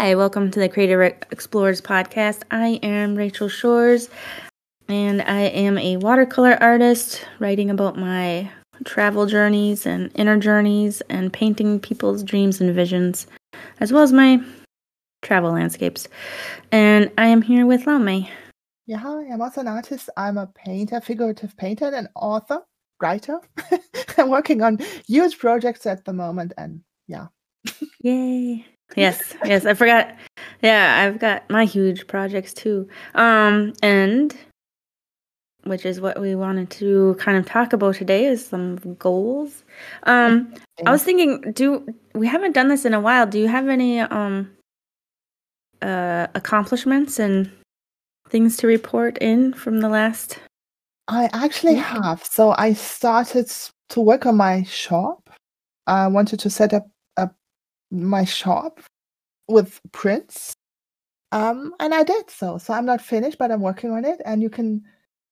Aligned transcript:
Hi, 0.00 0.14
welcome 0.14 0.50
to 0.52 0.58
the 0.58 0.70
Creative 0.70 0.98
Explorers 1.30 1.82
podcast. 1.82 2.44
I 2.50 2.80
am 2.82 3.16
Rachael 3.16 3.50
Shores, 3.50 4.08
and 4.88 5.20
I 5.20 5.40
am 5.40 5.76
a 5.76 5.98
watercolor 5.98 6.56
artist 6.58 7.22
writing 7.38 7.68
about 7.68 7.98
my 7.98 8.50
travel 8.86 9.26
journeys 9.26 9.84
and 9.84 10.10
inner 10.14 10.38
journeys 10.38 11.02
and 11.10 11.30
painting 11.30 11.78
people's 11.80 12.22
dreams 12.22 12.62
and 12.62 12.74
visions, 12.74 13.26
as 13.80 13.92
well 13.92 14.02
as 14.02 14.10
my 14.10 14.42
travel 15.20 15.52
landscapes. 15.52 16.08
And 16.72 17.12
I 17.18 17.26
am 17.26 17.42
here 17.42 17.66
with 17.66 17.84
Laumee. 17.84 18.30
Yeah, 18.86 18.96
hi, 18.96 19.26
I'm 19.30 19.42
also 19.42 19.60
an 19.60 19.68
artist. 19.68 20.08
I'm 20.16 20.38
a 20.38 20.46
painter, 20.46 21.02
figurative 21.02 21.54
painter, 21.58 21.94
and 21.94 22.08
author, 22.16 22.62
writer. 23.02 23.38
I'm 24.16 24.30
working 24.30 24.62
on 24.62 24.78
huge 25.06 25.38
projects 25.38 25.84
at 25.84 26.06
the 26.06 26.14
moment, 26.14 26.54
and 26.56 26.80
yeah. 27.06 27.26
Yay. 28.02 28.64
Yes, 28.96 29.34
yes, 29.44 29.66
I 29.66 29.74
forgot. 29.74 30.14
Yeah, 30.62 31.04
I've 31.04 31.18
got 31.18 31.48
my 31.48 31.64
huge 31.64 32.06
projects 32.06 32.52
too. 32.52 32.88
Um, 33.14 33.72
and 33.82 34.36
which 35.64 35.84
is 35.84 36.00
what 36.00 36.20
we 36.20 36.34
wanted 36.34 36.70
to 36.70 37.16
kind 37.18 37.36
of 37.36 37.46
talk 37.46 37.72
about 37.72 37.94
today 37.94 38.24
is 38.24 38.44
some 38.44 38.76
goals. 38.98 39.62
Um, 40.04 40.54
I 40.86 40.90
was 40.90 41.02
thinking, 41.02 41.52
do 41.52 41.86
we 42.14 42.26
haven't 42.26 42.52
done 42.52 42.68
this 42.68 42.84
in 42.84 42.94
a 42.94 43.00
while? 43.00 43.26
Do 43.26 43.38
you 43.38 43.48
have 43.48 43.68
any 43.68 44.00
um 44.00 44.50
uh 45.82 46.26
accomplishments 46.34 47.18
and 47.18 47.50
things 48.28 48.56
to 48.58 48.66
report 48.66 49.18
in 49.18 49.52
from 49.52 49.80
the 49.80 49.88
last? 49.88 50.38
I 51.08 51.28
actually 51.32 51.74
have. 51.74 52.24
So 52.24 52.54
I 52.56 52.72
started 52.72 53.50
to 53.90 54.00
work 54.00 54.26
on 54.26 54.36
my 54.36 54.62
shop. 54.64 55.28
I 55.86 56.06
wanted 56.06 56.38
to 56.40 56.50
set 56.50 56.72
up 56.72 56.86
my 57.90 58.24
shop 58.24 58.80
with 59.48 59.80
prints. 59.92 60.54
Um, 61.32 61.74
and 61.80 61.94
I 61.94 62.02
did 62.02 62.30
so. 62.30 62.58
So 62.58 62.74
I'm 62.74 62.86
not 62.86 63.00
finished, 63.00 63.38
but 63.38 63.50
I'm 63.50 63.60
working 63.60 63.90
on 63.90 64.04
it. 64.04 64.20
And 64.24 64.42
you 64.42 64.50
can 64.50 64.82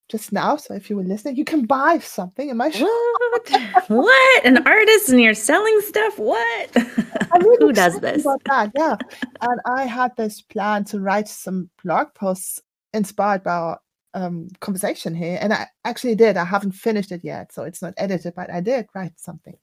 just 0.09 0.33
now, 0.33 0.57
so 0.57 0.75
if 0.75 0.89
you 0.89 0.97
were 0.97 1.03
listening, 1.03 1.37
you 1.37 1.45
can 1.45 1.67
buy 1.67 1.99
something 1.99 2.49
in 2.49 2.57
my 2.57 2.71
shop. 2.71 2.89
What? 2.89 3.89
what? 3.89 4.45
An 4.47 4.67
artist 4.67 5.11
and 5.11 5.21
you're 5.21 5.35
selling 5.35 5.81
stuff? 5.83 6.19
What? 6.19 6.75
Really 6.75 7.57
Who 7.61 7.73
does 7.73 8.01
this? 8.01 8.25
Yeah. 8.75 8.97
and 9.43 9.61
I 9.67 9.85
had 9.85 10.17
this 10.17 10.41
plan 10.41 10.85
to 10.85 11.01
write 11.01 11.29
some 11.29 11.69
blog 11.85 12.15
posts 12.15 12.61
inspired 12.95 13.43
by 13.43 13.51
our 13.51 13.81
um, 14.15 14.49
conversation 14.61 15.15
here. 15.15 15.39
And 15.41 15.53
I 15.53 15.67
actually 15.85 16.15
did. 16.15 16.37
I 16.37 16.45
haven't 16.45 16.73
finished 16.73 17.13
it 17.13 17.23
yet. 17.23 17.53
So 17.53 17.65
it's 17.65 17.83
not 17.83 17.95
edited, 17.97 18.35
but 18.35 18.51
I 18.51 18.61
did 18.61 18.87
write 18.95 19.19
something. 19.19 19.57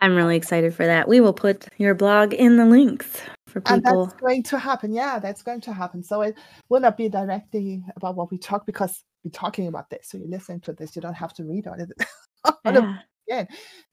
I'm 0.00 0.16
really 0.16 0.36
excited 0.36 0.74
for 0.74 0.86
that. 0.86 1.08
We 1.08 1.20
will 1.20 1.32
put 1.32 1.68
your 1.78 1.94
blog 1.94 2.32
in 2.32 2.56
the 2.56 2.64
links 2.64 3.20
for 3.46 3.60
people. 3.60 3.74
And 3.74 3.84
that's 3.84 4.20
going 4.20 4.42
to 4.44 4.58
happen. 4.58 4.92
Yeah, 4.92 5.18
that's 5.18 5.42
going 5.42 5.60
to 5.62 5.72
happen. 5.72 6.02
So 6.02 6.22
it 6.22 6.36
will 6.68 6.80
not 6.80 6.96
be 6.96 7.08
directly 7.08 7.84
about 7.96 8.16
what 8.16 8.30
we 8.30 8.38
talk 8.38 8.64
because 8.64 9.04
we're 9.24 9.30
talking 9.30 9.66
about 9.66 9.90
this. 9.90 10.08
So 10.08 10.18
you're 10.18 10.28
listening 10.28 10.60
to 10.60 10.72
this. 10.72 10.96
You 10.96 11.02
don't 11.02 11.14
have 11.14 11.34
to 11.34 11.44
read 11.44 11.66
on 11.66 11.80
it 11.80 11.90
yeah. 12.64 12.96
again. 13.28 13.48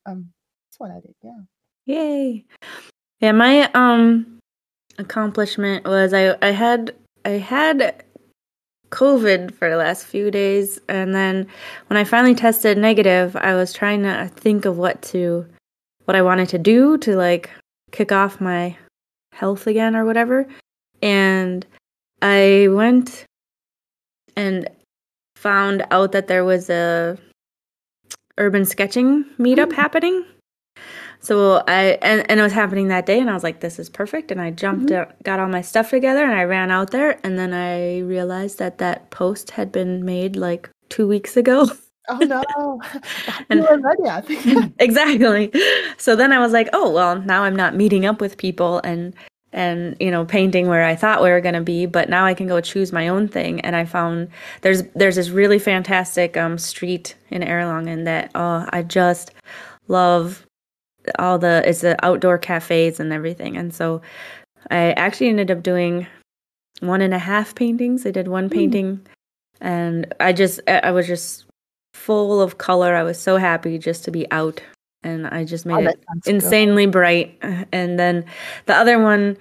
Um, 0.06 0.30
that's 0.68 0.80
what 0.80 0.92
I 0.92 1.00
did. 1.02 1.16
Yeah. 1.22 1.40
Yay. 1.86 2.46
Yeah, 3.20 3.32
my 3.32 3.70
um 3.74 4.40
accomplishment 4.98 5.86
was 5.86 6.14
I 6.14 6.38
I 6.42 6.52
had 6.52 6.96
I 7.26 7.32
had 7.32 8.04
COVID 8.92 9.54
for 9.54 9.70
the 9.70 9.78
last 9.78 10.06
few 10.06 10.32
days, 10.32 10.80
and 10.88 11.14
then 11.14 11.48
when 11.88 11.98
I 11.98 12.04
finally 12.04 12.36
tested 12.36 12.78
negative, 12.78 13.36
I 13.36 13.56
was 13.56 13.74
trying 13.74 14.04
to 14.04 14.30
think 14.36 14.66
of 14.66 14.78
what 14.78 15.02
to 15.04 15.46
what 16.08 16.16
I 16.16 16.22
wanted 16.22 16.48
to 16.50 16.58
do 16.58 16.98
to 17.00 17.18
like 17.18 17.50
kick 17.92 18.14
off 18.14 18.40
my 18.40 18.78
health 19.34 19.68
again 19.68 19.94
or 19.94 20.06
whatever. 20.06 20.48
And 21.02 21.66
I 22.22 22.70
went 22.72 23.26
and 24.38 24.70
found 25.36 25.86
out 25.92 26.14
that 26.14 26.28
there 26.28 26.46
was 26.46 26.70
a 26.70 27.18
urban 28.38 28.64
sketching 28.64 29.26
meetup 29.38 29.72
mm. 29.72 29.76
happening. 29.76 30.24
So 31.20 31.62
I 31.68 32.00
and, 32.02 32.30
and 32.32 32.40
it 32.40 32.44
was 32.44 32.54
happening 32.54 32.88
that 32.88 33.06
day 33.06 33.20
and 33.20 33.30
I 33.30 33.34
was 33.34 33.44
like 33.44 33.60
this 33.60 33.78
is 33.78 33.90
perfect 33.90 34.32
and 34.32 34.40
I 34.40 34.52
jumped 34.52 34.86
mm-hmm. 34.86 35.12
out, 35.12 35.24
got 35.24 35.42
all 35.42 35.50
my 35.50 35.62
stuff 35.62 35.90
together 35.90 36.24
and 36.24 36.34
I 36.34 36.44
ran 36.44 36.72
out 36.72 36.92
there 36.92 37.20
and 37.26 37.38
then 37.38 37.54
I 37.54 38.00
realized 38.00 38.60
that 38.60 38.78
that 38.78 39.10
post 39.10 39.52
had 39.52 39.74
been 39.74 40.06
made 40.06 40.38
like 40.38 40.70
2 40.88 41.06
weeks 41.06 41.36
ago. 41.36 41.70
Oh 42.10 42.18
no. 42.18 42.82
and 43.50 43.84
ready, 43.84 44.04
I 44.04 44.22
think. 44.22 44.74
exactly. 44.80 45.52
So 45.98 46.16
then 46.16 46.32
I 46.32 46.40
was 46.40 46.54
like, 46.54 46.70
oh 46.74 46.92
well, 46.92 47.22
now 47.22 47.44
I'm 47.44 47.56
not 47.56 47.76
meeting 47.76 48.06
up 48.06 48.22
with 48.22 48.38
people 48.38 48.80
and 48.84 49.14
and 49.54 49.96
you 50.00 50.12
know 50.12 50.26
painting 50.26 50.68
where 50.68 50.84
I 50.84 50.96
thought 50.96 51.24
we 51.24 51.30
were 51.30 51.42
going 51.42 51.56
to 51.56 51.62
be, 51.62 51.86
but 51.86 52.10
now 52.10 52.26
I 52.26 52.34
can 52.34 52.48
go 52.48 52.62
choose 52.62 52.92
my 52.92 53.08
own 53.08 53.28
thing. 53.28 53.60
And 53.62 53.76
I 53.76 53.86
found 53.86 54.30
there's 54.62 54.84
there's 54.96 55.16
this 55.16 55.30
really 55.30 55.60
fantastic 55.60 56.38
um 56.38 56.58
street 56.58 57.16
in 57.30 57.42
Erlangen 57.42 58.06
that 58.06 58.32
oh 58.36 58.68
I 58.72 58.84
just 58.84 59.32
love 59.88 60.46
all 61.20 61.40
the 61.40 61.64
it's 61.66 61.82
the 61.82 62.04
outdoor 62.06 62.38
cafes 62.38 63.00
and 63.00 63.12
everything. 63.12 63.58
And 63.58 63.74
so 63.74 64.02
I 64.72 64.92
actually 64.94 65.30
ended 65.30 65.52
up 65.52 65.64
doing 65.64 66.08
one 66.80 67.02
and 67.02 67.14
a 67.14 67.20
half 67.20 67.56
paintings. 67.56 68.06
I 68.06 68.12
did 68.12 68.28
one 68.28 68.50
mm. 68.50 68.54
painting 68.54 69.06
and 69.62 70.14
I 70.20 70.34
just 70.34 70.60
I 70.68 70.92
was 70.92 71.08
just 71.08 71.46
full 72.08 72.42
of 72.42 72.58
color. 72.58 72.96
I 72.96 73.04
was 73.04 73.20
so 73.20 73.36
happy 73.36 73.78
just 73.78 74.06
to 74.06 74.12
be 74.12 74.32
out 74.32 74.62
and 75.04 75.28
I 75.28 75.44
just 75.44 75.66
made 75.66 75.86
oh, 75.86 75.90
it 75.90 76.00
insanely 76.26 76.86
good. 76.86 76.94
bright. 76.94 77.38
And 77.74 78.00
then 78.00 78.24
the 78.66 78.76
other 78.76 78.98
one, 78.98 79.36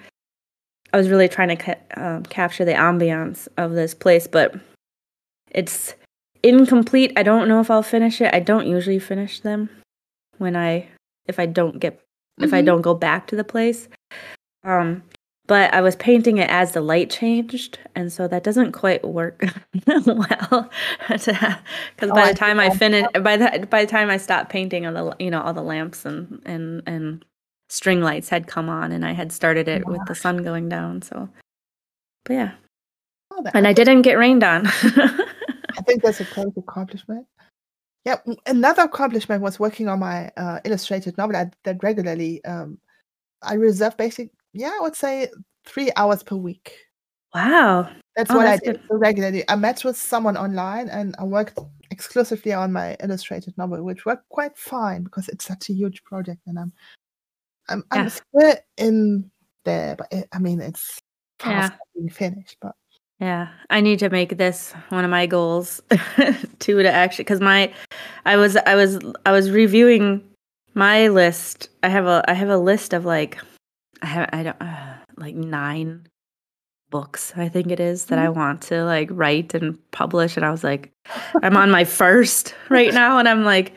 I 0.93 0.97
was 0.97 1.09
really 1.09 1.29
trying 1.29 1.49
to 1.49 1.57
ca- 1.57 1.85
uh, 1.97 2.21
capture 2.29 2.65
the 2.65 2.73
ambiance 2.73 3.47
of 3.57 3.73
this 3.73 3.95
place, 3.95 4.27
but 4.27 4.59
it's 5.53 5.95
incomplete. 6.43 7.13
I 7.17 7.23
don't 7.23 7.47
know 7.47 7.61
if 7.61 7.71
I'll 7.71 7.85
finish 7.85 8.21
it. 8.21 8.35
I 8.35 8.41
don't 8.41 8.67
usually 8.67 8.99
finish 8.99 9.39
them 9.39 9.71
when 10.39 10.57
I 10.57 10.89
if 11.27 11.39
I 11.39 11.47
don't 11.47 11.79
get 11.79 11.95
mm-hmm. 11.95 12.45
if 12.45 12.53
I 12.53 12.59
mm-hmm. 12.59 12.67
don't 12.67 12.83
go 12.83 12.95
back 12.95 13.29
to 13.29 13.37
the 13.37 13.45
place. 13.45 13.89
Um, 14.65 15.05
but 15.47 15.73
I 15.73 15.81
was 15.81 15.95
painting 15.97 16.39
it 16.39 16.51
as 16.51 16.73
the 16.73 16.81
light 16.81 17.11
changed, 17.11 17.79
and 17.95 18.13
so 18.13 18.27
that 18.29 18.43
doesn't 18.43 18.73
quite 18.73 19.05
work 19.05 19.45
well. 19.87 20.71
Because 21.09 22.11
oh, 22.11 22.15
by 22.15 22.33
the 22.33 22.37
time 22.37 22.59
I, 22.59 22.67
I 22.67 22.71
finish, 22.71 23.07
by 23.23 23.37
the 23.37 23.67
by 23.71 23.85
the 23.85 23.91
time 23.91 24.11
I 24.11 24.17
stopped 24.17 24.51
painting, 24.51 24.87
all 24.87 24.93
the 24.93 25.25
you 25.25 25.31
know 25.31 25.41
all 25.41 25.55
the 25.55 25.63
lamps 25.63 26.05
and 26.05 26.43
and 26.45 26.83
and 26.87 27.25
string 27.69 28.01
lights 28.01 28.29
had 28.29 28.47
come 28.47 28.69
on, 28.69 28.93
and 28.93 29.05
I 29.05 29.13
had 29.13 29.33
started 29.33 29.69
it 29.69 29.87
with 29.87 30.05
the 30.07 30.15
sun 30.15 30.43
going 30.43 30.69
down. 30.69 31.03
So, 31.03 31.29
but 32.25 32.35
yeah, 32.35 32.53
oh, 33.31 33.45
and 33.55 33.67
I 33.67 33.73
didn't 33.73 34.03
get 34.03 34.19
rained 34.19 34.43
on. 34.45 34.67
I 34.67 35.83
think 35.87 36.03
that's 36.03 36.21
a 36.21 36.25
great 36.25 36.57
accomplishment. 36.57 37.27
Yeah, 38.05 38.17
another 38.47 38.83
accomplishment 38.83 39.43
was 39.43 39.59
working 39.59 39.89
on 39.89 40.01
my 40.01 40.31
uh, 40.37 40.61
illustrated 40.65 41.17
novel 41.19 41.37
I, 41.37 41.51
that 41.65 41.83
regularly. 41.83 42.45
Um, 42.45 42.79
I 43.43 43.55
reserve 43.55 43.97
basic 43.97 44.31
yeah, 44.57 44.73
I 44.75 44.81
would 44.81 44.97
say 44.97 45.29
three 45.65 45.91
hours 45.97 46.23
per 46.23 46.37
week. 46.37 46.75
Wow. 47.35 47.91
That's 48.17 48.31
oh, 48.31 48.37
what 48.37 48.45
that's 48.45 48.63
I 48.63 48.73
did 48.73 48.81
good. 48.89 48.99
regularly. 48.99 49.45
I 49.49 49.57
met 49.57 49.85
with 49.85 49.97
someone 49.97 50.37
online 50.37 50.89
and 50.89 51.15
I 51.19 51.25
worked 51.25 51.59
exclusively 51.91 52.53
on 52.53 52.73
my 52.73 52.97
illustrated 53.03 53.57
novel, 53.59 53.83
which 53.83 54.07
worked 54.07 54.29
quite 54.31 54.57
fine 54.57 55.03
because 55.03 55.29
it's 55.29 55.45
such 55.45 55.69
a 55.69 55.75
huge 55.75 56.03
project 56.05 56.41
and 56.47 56.59
I'm 56.59 56.73
I'm, 57.69 57.85
yeah. 57.93 58.01
I'm 58.01 58.09
still 58.09 58.55
in 58.79 59.31
there, 59.65 59.97
but 59.97 60.09
it, 60.11 60.29
I 60.33 60.39
mean 60.39 60.61
it's 60.61 60.99
fast 61.39 61.73
yeah. 61.73 61.79
being 61.95 62.09
finished, 62.09 62.57
but 62.63 62.75
yeah, 63.21 63.49
I 63.71 63.81
need 63.81 63.99
to 64.01 64.11
make 64.11 64.39
this 64.39 64.73
one 64.91 65.05
of 65.05 65.11
my 65.11 65.27
goals 65.27 65.83
too 66.59 66.83
to 66.83 66.91
actually 66.91 67.25
because 67.25 67.41
my 67.41 67.73
I 68.25 68.37
was 68.37 68.57
I 68.57 68.75
was 68.75 68.99
I 69.27 69.33
was 69.33 69.51
reviewing 69.51 70.23
my 70.75 71.09
list. 71.09 71.69
I 71.83 71.89
have 71.89 72.07
a 72.07 72.25
I 72.29 72.35
have 72.35 72.51
a 72.51 72.59
list 72.59 72.95
of 72.95 73.05
like 73.05 73.39
I 74.03 74.07
have 74.07 74.31
I 74.33 74.43
don't 74.43 74.63
uh, 74.63 74.95
like 75.17 75.35
nine 75.35 76.09
books 76.89 77.33
I 77.37 77.49
think 77.49 77.73
it 77.73 77.81
is 77.81 78.07
that 78.07 78.19
I 78.19 78.27
mm-hmm. 78.27 78.39
want 78.39 78.63
to 78.63 78.85
like 78.85 79.09
write 79.11 79.55
and 79.55 79.79
publish 79.91 80.37
and 80.37 80.47
I 80.47 80.51
was 80.51 80.63
like 80.63 80.93
I'm 81.43 81.57
on 81.63 81.71
my 81.71 81.85
first 81.85 82.55
right 82.69 82.95
now 82.95 83.19
and 83.19 83.29
I'm 83.29 83.45
like 83.45 83.73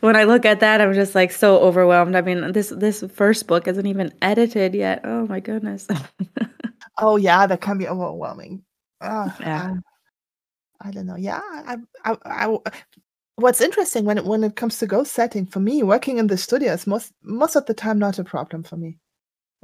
when 0.00 0.16
I 0.16 0.24
look 0.24 0.44
at 0.44 0.60
that 0.60 0.80
I'm 0.80 0.94
just 0.94 1.14
like 1.14 1.30
so 1.30 1.58
overwhelmed. 1.58 2.16
I 2.16 2.22
mean 2.22 2.52
this 2.52 2.70
this 2.70 3.04
first 3.14 3.46
book 3.46 3.68
isn't 3.68 3.86
even 3.86 4.12
edited 4.22 4.74
yet. 4.74 5.02
Oh 5.04 5.26
my 5.26 5.40
goodness. 5.40 5.86
oh 6.98 7.16
yeah, 7.16 7.46
that 7.46 7.60
can 7.60 7.78
be 7.78 7.88
overwhelming. 7.88 8.64
Uh, 9.00 9.30
yeah. 9.40 9.74
I, 10.80 10.88
I, 10.88 10.90
don't 10.90 11.06
know. 11.06 11.16
Yeah, 11.16 11.40
I, 11.42 11.76
I, 12.04 12.16
I, 12.24 12.58
what's 13.36 13.60
interesting 13.60 14.04
when 14.04 14.18
it 14.18 14.24
when 14.24 14.44
it 14.44 14.56
comes 14.56 14.78
to 14.78 14.86
goal 14.86 15.04
setting 15.04 15.46
for 15.46 15.60
me 15.60 15.82
working 15.82 16.18
in 16.18 16.28
the 16.28 16.36
studio 16.36 16.72
is 16.72 16.86
most 16.86 17.12
most 17.22 17.56
of 17.56 17.66
the 17.66 17.74
time 17.74 17.98
not 17.98 18.18
a 18.18 18.24
problem 18.24 18.62
for 18.62 18.76
me 18.76 18.98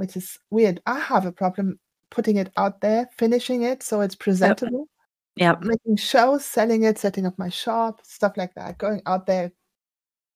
which 0.00 0.16
is 0.16 0.38
weird. 0.48 0.80
I 0.86 0.98
have 0.98 1.26
a 1.26 1.32
problem 1.32 1.78
putting 2.10 2.36
it 2.36 2.50
out 2.56 2.80
there, 2.80 3.06
finishing 3.18 3.64
it 3.64 3.82
so 3.82 4.00
it's 4.00 4.14
presentable. 4.14 4.88
Yeah. 5.36 5.56
Making 5.60 5.96
shows, 5.96 6.42
selling 6.42 6.84
it, 6.84 6.98
setting 6.98 7.26
up 7.26 7.38
my 7.38 7.50
shop, 7.50 8.00
stuff 8.02 8.32
like 8.38 8.54
that. 8.54 8.78
Going 8.78 9.02
out 9.04 9.26
there, 9.26 9.52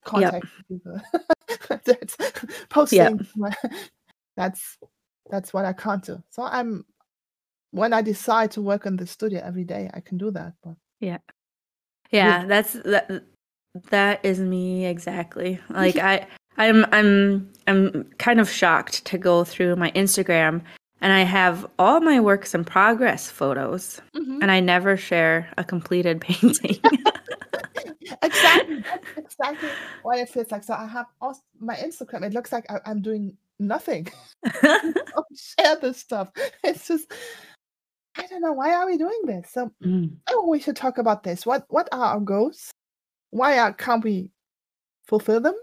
contacting 0.05 0.51
yep. 0.69 0.81
people. 0.85 1.79
that's 1.85 2.17
posting. 2.69 3.27
Yep. 3.37 3.55
That's 4.37 4.77
that's 5.31 5.55
what 5.55 5.65
I 5.65 5.73
can't 5.73 6.05
do. 6.05 6.23
So 6.29 6.43
I'm 6.43 6.85
when 7.71 7.95
I 7.95 8.03
decide 8.03 8.51
to 8.53 8.61
work 8.61 8.85
in 8.85 8.97
the 8.97 9.07
studio 9.07 9.41
every 9.43 9.65
day, 9.65 9.91
I 9.95 10.01
can 10.01 10.19
do 10.19 10.31
that. 10.33 10.53
But 10.63 10.75
yeah, 11.01 11.19
yeah, 12.11 12.45
that's 12.45 12.75
that. 12.75 13.25
That 13.91 14.25
is 14.25 14.41
me 14.41 14.87
exactly. 14.87 15.59
Like 15.71 15.97
I, 15.97 16.27
I'm, 16.57 16.87
I'm, 16.93 17.53
I'm 17.67 18.05
kind 18.19 18.41
of 18.41 18.51
shocked 18.51 19.05
to 19.07 19.19
go 19.19 19.45
through 19.45 19.77
my 19.77 19.91
Instagram 19.93 20.63
and 21.05 21.13
I 21.13 21.23
have 21.23 21.67
all 21.79 22.01
my 22.01 22.19
works 22.19 22.55
in 22.55 22.65
progress 22.65 23.29
photos, 23.29 24.01
mm-hmm. 24.17 24.39
and 24.41 24.51
I 24.51 24.61
never 24.61 24.97
share 24.97 25.53
a 25.59 25.63
completed 25.63 26.21
painting. 26.23 26.81
exactly, 28.23 28.83
That's 28.83 29.19
exactly 29.19 29.69
what 30.03 30.19
it 30.19 30.31
feels 30.31 30.51
like. 30.51 30.65
So 30.65 30.73
I 30.73 30.87
have 30.87 31.05
also 31.21 31.43
my 31.61 31.77
Instagram. 31.77 32.25
It 32.25 32.33
looks 32.33 32.53
like 32.53 32.65
I, 32.71 32.91
am 32.91 33.03
doing 33.03 33.37
nothing. 33.59 34.09
share 34.55 35.77
this 35.83 35.99
stuff. 35.99 36.31
It's 36.63 36.89
just 36.89 37.13
I 38.17 38.27
don't 38.27 38.41
know 38.41 38.55
why 38.55 38.73
are 38.73 38.87
we 38.87 38.97
doing 38.97 39.21
this. 39.27 39.51
So 39.53 39.71
mm. 39.85 40.11
oh, 40.31 40.49
we 40.49 40.59
should 40.59 40.77
talk 40.77 40.97
about 40.97 41.23
this. 41.23 41.45
What 41.45 41.67
what 41.69 41.87
are 41.93 42.15
our 42.15 42.21
goals? 42.21 42.71
Why 43.31 43.59
are, 43.59 43.75
can't 43.75 44.03
we 44.03 44.31
fulfill 45.07 45.41
them? 45.41 45.55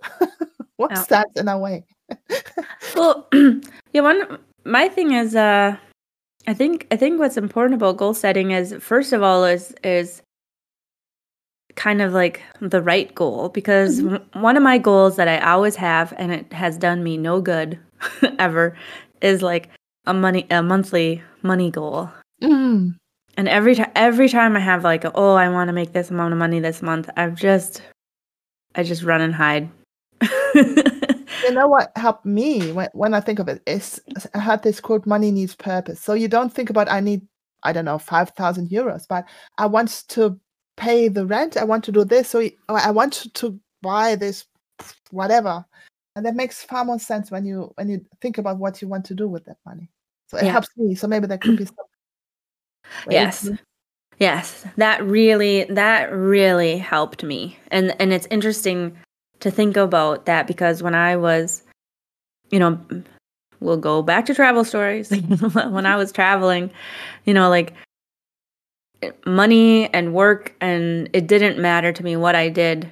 What's 0.82 1.02
oh. 1.02 1.06
that 1.10 1.28
in 1.36 1.48
our 1.48 1.60
way? 1.60 1.84
well, 2.96 3.28
yeah, 3.94 4.02
one 4.02 4.40
my 4.66 4.90
thing 4.90 5.14
is 5.14 5.36
uh 5.36 5.78
I 6.48 6.54
think 6.56 6.88
I 6.90 6.96
think 6.96 7.20
what's 7.20 7.38
important 7.38 7.76
about 7.76 7.98
goal 7.98 8.16
setting 8.16 8.50
is 8.50 8.74
first 8.80 9.14
of 9.14 9.22
all 9.22 9.46
is 9.46 9.76
is 9.84 10.24
kind 11.76 12.02
of 12.02 12.14
like 12.14 12.42
the 12.60 12.82
right 12.82 13.14
goal 13.14 13.50
because 13.50 14.02
mm-hmm. 14.02 14.42
one 14.42 14.58
of 14.58 14.64
my 14.64 14.80
goals 14.80 15.18
that 15.18 15.28
I 15.28 15.40
always 15.52 15.76
have 15.76 16.14
and 16.18 16.32
it 16.32 16.52
has 16.52 16.78
done 16.80 17.04
me 17.04 17.16
no 17.16 17.42
good 17.42 17.80
ever 18.40 18.76
is 19.22 19.44
like 19.44 19.70
a 20.08 20.16
money 20.16 20.48
a 20.50 20.64
monthly 20.64 21.22
money 21.44 21.70
goal. 21.70 22.10
Mm. 22.42 22.96
And 23.38 23.48
every 23.48 23.76
time 23.76 23.92
every 23.96 24.30
time 24.30 24.58
I 24.58 24.62
have 24.62 24.84
like 24.84 25.06
a, 25.06 25.12
oh 25.14 25.36
I 25.36 25.48
want 25.50 25.68
to 25.68 25.74
make 25.74 25.94
this 25.94 26.10
amount 26.10 26.34
of 26.34 26.40
money 26.40 26.60
this 26.60 26.82
month, 26.82 27.08
I've 27.16 27.36
just 27.36 27.84
I 28.74 28.82
just 28.82 29.04
run 29.04 29.22
and 29.22 29.36
hide. 29.36 29.70
you 31.44 31.52
know 31.52 31.68
what 31.68 31.92
helped 31.96 32.26
me 32.26 32.72
when, 32.72 32.90
when 32.94 33.14
I 33.14 33.20
think 33.20 33.40
of 33.40 33.48
it 33.48 33.62
is 33.68 34.02
I 34.34 34.40
had 34.40 34.64
this 34.64 34.80
quote 34.80 35.06
money 35.06 35.32
needs 35.32 35.56
purpose. 35.56 36.00
So 36.00 36.14
you 36.14 36.28
don't 36.28 36.54
think 36.54 36.70
about 36.70 36.92
I 36.92 37.00
need 37.00 37.22
I 37.64 37.74
don't 37.74 37.86
know 37.86 38.00
5000 38.00 38.70
euros 38.70 39.08
but 39.08 39.26
I 39.58 39.66
want 39.68 40.04
to 40.10 40.40
pay 40.78 41.08
the 41.08 41.26
rent, 41.26 41.58
I 41.58 41.64
want 41.64 41.84
to 41.86 41.92
do 41.92 42.04
this 42.04 42.30
so 42.30 42.48
I 42.70 42.92
want 42.92 43.34
to 43.34 43.60
buy 43.82 44.16
this 44.16 44.46
whatever. 45.12 45.66
And 46.16 46.26
that 46.26 46.36
makes 46.36 46.64
far 46.64 46.84
more 46.84 47.00
sense 47.00 47.32
when 47.32 47.46
you 47.46 47.72
when 47.76 47.90
you 47.90 48.06
think 48.22 48.38
about 48.38 48.58
what 48.58 48.82
you 48.82 48.88
want 48.88 49.06
to 49.06 49.16
do 49.16 49.28
with 49.28 49.46
that 49.46 49.58
money. 49.66 49.90
So 50.28 50.38
it 50.38 50.46
yeah. 50.46 50.52
helps 50.52 50.70
me. 50.78 50.96
So 50.96 51.08
maybe 51.08 51.28
that 51.28 51.42
could 51.42 51.58
be 51.58 51.66
some 51.66 51.76
Yes. 53.10 53.50
Yes. 54.20 54.66
That 54.78 55.04
really 55.04 55.64
that 55.66 56.12
really 56.12 56.78
helped 56.78 57.24
me. 57.24 57.58
And 57.70 57.96
and 58.00 58.14
it's 58.14 58.28
interesting 58.30 58.98
to 59.42 59.52
think 59.52 59.78
about 59.78 60.26
that 60.26 60.48
because 60.48 60.82
when 60.82 60.96
I 60.96 61.16
was, 61.16 61.64
you 62.50 62.60
know, 62.60 62.80
we'll 63.60 63.78
go 63.78 64.02
back 64.02 64.26
to 64.26 64.34
travel 64.34 64.64
stories. 64.64 65.10
when 65.54 65.86
I 65.86 65.96
was 65.96 66.12
traveling, 66.12 66.72
you 67.26 67.34
know, 67.34 67.50
like 67.50 67.74
money 69.26 69.92
and 69.94 70.14
work, 70.14 70.56
and 70.62 71.10
it 71.14 71.28
didn't 71.28 71.60
matter 71.60 71.92
to 71.92 72.04
me 72.04 72.16
what 72.16 72.36
I 72.36 72.50
did 72.50 72.90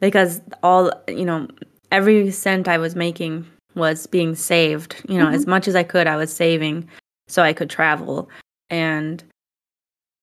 because 0.00 0.40
all, 0.62 0.90
you 1.08 1.24
know, 1.24 1.48
every 1.90 2.30
cent 2.30 2.68
I 2.68 2.78
was 2.78 2.96
making 2.96 3.46
was 3.74 4.06
being 4.06 4.34
saved. 4.34 4.96
You 5.08 5.18
know, 5.18 5.26
mm-hmm. 5.26 5.34
as 5.34 5.46
much 5.46 5.68
as 5.68 5.76
I 5.76 5.82
could, 5.82 6.06
I 6.06 6.16
was 6.16 6.32
saving 6.32 6.88
so 7.28 7.42
I 7.42 7.52
could 7.52 7.70
travel. 7.70 8.28
And 8.70 9.22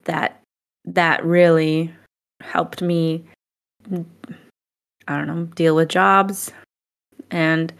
that 0.05 0.41
that 0.85 1.25
really 1.25 1.91
helped 2.41 2.81
me 2.81 3.25
I 5.07 5.17
don't 5.17 5.27
know, 5.27 5.45
deal 5.55 5.75
with 5.75 5.89
jobs. 5.89 6.51
And 7.31 7.73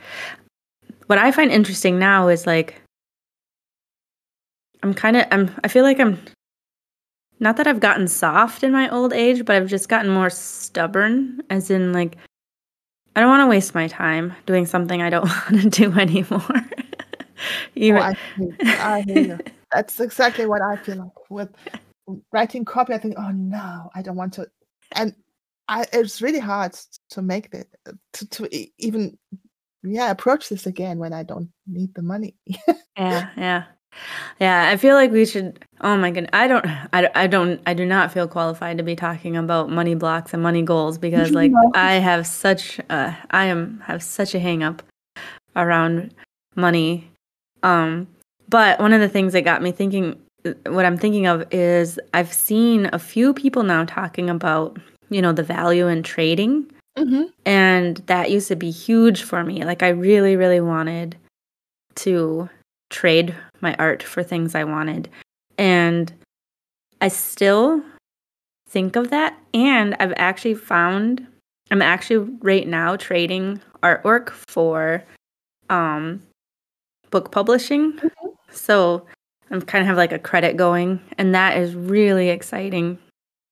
what 1.08 1.20
I 1.20 1.32
find 1.32 1.52
interesting 1.52 2.00
now 2.00 2.28
is 2.28 2.48
like 2.48 2.82
I'm 4.84 4.94
kind 4.94 5.18
of 5.18 5.26
I'm 5.32 5.52
I 5.64 5.68
feel 5.68 5.84
like 5.84 6.00
I'm 6.00 6.20
not 7.40 7.58
that 7.58 7.68
I've 7.68 7.80
gotten 7.80 8.08
soft 8.08 8.64
in 8.64 8.72
my 8.72 8.90
old 8.90 9.14
age, 9.14 9.46
but 9.46 9.56
I've 9.56 9.68
just 9.68 9.90
gotten 9.90 10.12
more 10.12 10.30
stubborn 10.30 11.42
as 11.50 11.70
in 11.70 11.94
like 11.94 12.18
I 13.16 13.22
don't 13.22 13.30
want 13.30 13.42
to 13.42 13.48
waste 13.48 13.74
my 13.74 13.88
time 13.88 14.34
doing 14.46 14.66
something 14.66 15.02
I 15.02 15.10
don't 15.10 15.24
want 15.52 15.62
to 15.62 15.70
do 15.70 15.92
anymore. 16.00 16.42
Even 17.76 18.02
oh, 18.02 18.14
I, 18.62 19.02
hear 19.02 19.20
you. 19.20 19.40
That's 19.72 20.00
exactly 20.00 20.46
what 20.46 20.62
I 20.62 20.76
feel 20.78 20.98
like 20.98 21.30
with 21.30 21.50
writing 22.32 22.66
copy. 22.66 22.94
I 22.94 22.98
think, 22.98 23.16
oh 23.18 23.32
no, 23.32 23.90
I 23.94 24.02
don't 24.02 24.16
want 24.16 24.34
to. 24.34 24.48
And 24.94 25.14
I, 25.68 25.86
it's 25.94 26.22
really 26.22 26.40
hard 26.40 26.78
to 27.12 27.22
make 27.22 27.54
it 27.54 27.68
to, 28.14 28.30
to 28.30 28.68
even 28.78 29.18
yeah 29.84 30.12
approach 30.12 30.50
this 30.50 30.66
again 30.66 31.00
when 31.00 31.14
I 31.14 31.24
don't 31.24 31.50
need 31.68 31.94
the 31.96 32.02
money. 32.02 32.36
yeah, 32.98 33.30
yeah, 33.36 33.64
yeah. 34.40 34.70
I 34.70 34.78
feel 34.78 34.96
like 34.96 35.12
we 35.12 35.26
should. 35.26 35.64
Oh 35.82 35.98
my 35.98 36.12
goodness, 36.12 36.30
I 36.34 36.48
don't, 36.48 36.66
I, 36.94 37.10
I 37.16 37.28
don't, 37.28 37.62
I 37.66 37.74
do 37.74 37.86
not 37.86 38.12
feel 38.12 38.28
qualified 38.28 38.78
to 38.78 38.84
be 38.84 38.96
talking 38.96 39.36
about 39.38 39.70
money 39.70 39.96
blocks 39.96 40.34
and 40.34 40.42
money 40.42 40.62
goals 40.62 40.98
because 40.98 41.32
like 41.32 41.52
I 41.76 41.94
have 41.94 42.28
such, 42.28 42.80
uh, 42.90 43.14
I 43.32 43.46
am 43.46 43.82
have 43.86 44.04
such 44.04 44.36
a 44.36 44.40
hang 44.40 44.64
up 44.64 44.84
around 45.56 46.14
money. 46.56 47.10
Um, 47.64 48.08
but 48.50 48.80
one 48.80 48.94
of 48.94 49.02
the 49.02 49.10
things 49.10 49.34
that 49.34 49.42
got 49.42 49.62
me 49.62 49.72
thinking, 49.72 50.20
what 50.68 50.86
I'm 50.86 50.98
thinking 50.98 51.26
of 51.26 51.44
is 51.52 52.00
I've 52.14 52.32
seen 52.32 52.90
a 52.94 53.00
few 53.00 53.34
people 53.34 53.64
now 53.64 53.84
talking 53.86 54.30
about 54.30 54.78
you 55.10 55.22
know, 55.22 55.34
the 55.34 55.44
value 55.44 55.88
in 55.88 56.04
trading. 56.04 56.72
Mm-hmm. 56.98 57.24
And 57.46 57.98
that 58.08 58.32
used 58.32 58.48
to 58.48 58.56
be 58.56 58.72
huge 58.72 59.24
for 59.24 59.44
me. 59.44 59.66
Like, 59.66 59.84
I 59.84 59.90
really, 59.90 60.36
really 60.36 60.62
wanted 60.62 61.18
to 61.96 62.50
trade 62.90 63.36
my 63.62 63.76
art 63.76 64.04
for 64.04 64.24
things 64.24 64.56
I 64.56 64.64
wanted. 64.64 65.10
And 65.58 66.14
I 67.02 67.10
still 67.10 67.82
think 68.70 68.96
of 68.96 69.10
that. 69.10 69.38
And 69.54 69.96
I've 70.00 70.14
actually 70.18 70.56
found, 70.56 71.26
I'm 71.72 71.82
actually 71.82 72.30
right 72.42 72.68
now 72.68 72.96
trading 72.96 73.62
artwork 73.84 74.30
for 74.30 75.04
um, 75.70 76.24
book 77.12 77.32
publishing. 77.32 77.94
Mm-hmm. 77.94 78.28
So 78.52 79.06
I'm 79.52 79.62
kind 79.62 79.82
of 79.82 79.88
have 79.88 79.98
like 79.98 80.14
a 80.14 80.20
credit 80.20 80.58
going. 80.58 81.02
And 81.18 81.36
that 81.36 81.58
is 81.58 81.76
really 81.76 82.30
exciting 82.30 82.98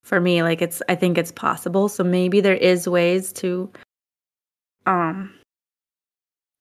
for 0.04 0.20
me 0.20 0.42
like 0.42 0.62
it's 0.62 0.82
i 0.88 0.94
think 0.94 1.18
it's 1.18 1.32
possible. 1.32 1.88
So 1.88 2.04
maybe 2.04 2.40
there 2.40 2.54
is 2.54 2.86
ways 2.88 3.32
to 3.34 3.70
um 4.86 5.34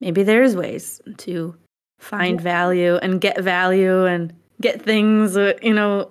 maybe 0.02 0.24
there's 0.24 0.56
ways 0.56 1.02
to 1.18 1.56
find 2.00 2.40
yeah. 2.40 2.44
value 2.44 2.96
and 2.96 3.22
get 3.22 3.40
value 3.40 4.06
and 4.06 4.34
get 4.62 4.82
things 4.82 5.38
uh, 5.38 5.54
you 5.62 5.74
know 5.74 6.10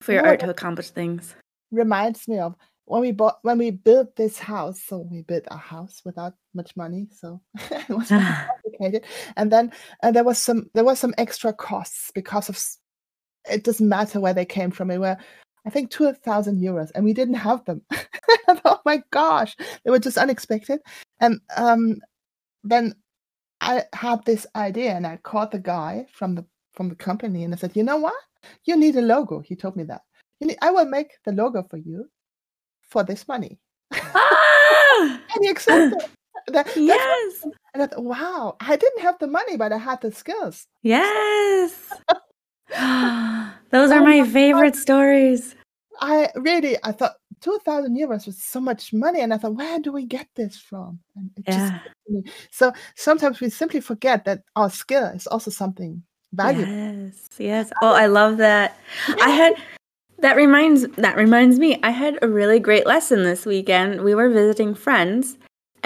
for 0.00 0.12
your 0.12 0.26
art 0.26 0.40
to 0.40 0.50
accomplish 0.50 0.90
things. 0.90 1.34
reminds 1.70 2.28
me 2.28 2.38
of 2.38 2.54
when 2.86 3.00
we 3.00 3.12
bought 3.12 3.38
when 3.42 3.58
we 3.58 3.70
built 3.70 4.16
this 4.16 4.38
house. 4.38 4.80
So 4.80 4.98
we 4.98 5.22
built 5.22 5.44
a 5.48 5.56
house 5.56 6.02
without 6.04 6.34
much 6.54 6.76
money 6.76 7.08
so 7.12 7.40
it 7.70 7.88
was 7.88 8.08
complicated. 8.70 9.04
And 9.36 9.52
then 9.52 9.72
and 10.02 10.16
there 10.16 10.24
was 10.24 10.38
some 10.38 10.70
there 10.74 10.84
was 10.84 10.98
some 10.98 11.14
extra 11.18 11.52
costs 11.52 12.10
because 12.14 12.48
of 12.48 12.58
it 13.50 13.64
doesn't 13.64 13.88
matter 13.88 14.20
where 14.20 14.34
they 14.34 14.44
came 14.44 14.70
from. 14.70 14.90
It 14.90 14.98
were 14.98 15.18
I 15.66 15.70
think 15.70 15.90
2,000 15.90 16.60
euros, 16.62 16.92
and 16.94 17.04
we 17.04 17.12
didn't 17.12 17.34
have 17.34 17.64
them. 17.64 17.82
oh 18.64 18.80
my 18.84 19.02
gosh, 19.10 19.56
they 19.84 19.90
were 19.90 19.98
just 19.98 20.16
unexpected. 20.16 20.80
And 21.20 21.40
um, 21.56 21.98
then 22.62 22.94
I 23.60 23.82
had 23.92 24.24
this 24.24 24.46
idea, 24.54 24.92
and 24.92 25.06
I 25.06 25.16
called 25.16 25.50
the 25.50 25.58
guy 25.58 26.06
from 26.12 26.36
the 26.36 26.44
from 26.72 26.88
the 26.88 26.94
company, 26.94 27.42
and 27.42 27.52
I 27.52 27.56
said, 27.56 27.74
"You 27.74 27.82
know 27.82 27.96
what? 27.96 28.14
You 28.64 28.76
need 28.76 28.96
a 28.96 29.02
logo." 29.02 29.40
He 29.40 29.56
told 29.56 29.76
me 29.76 29.84
that. 29.84 30.02
Need, 30.40 30.58
I 30.62 30.70
will 30.70 30.84
make 30.84 31.12
the 31.24 31.32
logo 31.32 31.66
for 31.68 31.78
you 31.78 32.08
for 32.82 33.02
this 33.02 33.26
money. 33.26 33.58
Ah! 33.92 35.20
and 35.34 35.44
he 35.44 35.48
accepted. 35.48 35.98
That, 36.48 36.68
yes. 36.76 37.44
And 37.74 37.82
I 37.82 37.86
thought, 37.88 38.04
wow, 38.04 38.56
I 38.60 38.76
didn't 38.76 39.02
have 39.02 39.18
the 39.18 39.26
money, 39.26 39.56
but 39.56 39.72
I 39.72 39.78
had 39.78 40.00
the 40.00 40.12
skills. 40.12 40.68
Yes. 40.82 41.92
Those 43.76 43.90
are 43.90 44.00
oh 44.00 44.04
my, 44.04 44.26
favorite 44.26 44.74
stories. 44.74 45.54
I 46.00 46.30
really, 46.34 46.78
I 46.82 46.92
thought 46.92 47.12
2,000 47.42 47.94
euros 47.94 48.24
was 48.24 48.42
so 48.42 48.58
much 48.58 48.94
money. 48.94 49.20
And 49.20 49.34
I 49.34 49.36
thought, 49.36 49.54
where 49.54 49.78
do 49.78 49.92
we 49.92 50.06
get 50.06 50.28
this 50.34 50.56
from? 50.56 50.98
And 51.14 51.30
it 51.36 51.44
yeah. 51.46 51.80
just, 52.08 52.28
so 52.50 52.72
sometimes 52.94 53.40
we 53.40 53.50
simply 53.50 53.80
forget 53.80 54.24
that 54.24 54.44
our 54.56 54.70
skill 54.70 55.04
is 55.04 55.26
also 55.26 55.50
something 55.50 56.02
valuable. 56.32 56.72
Yes. 56.72 57.28
Yes. 57.38 57.70
Oh, 57.82 57.94
I 57.94 58.06
love 58.06 58.38
that. 58.38 58.78
I 59.20 59.28
had, 59.28 59.54
that 60.20 60.36
reminds, 60.36 60.86
that 60.96 61.16
reminds 61.16 61.58
me, 61.58 61.78
I 61.82 61.90
had 61.90 62.18
a 62.22 62.28
really 62.28 62.58
great 62.58 62.86
lesson 62.86 63.24
this 63.24 63.44
weekend. 63.44 64.02
We 64.02 64.14
were 64.14 64.30
visiting 64.30 64.74
friends 64.74 65.36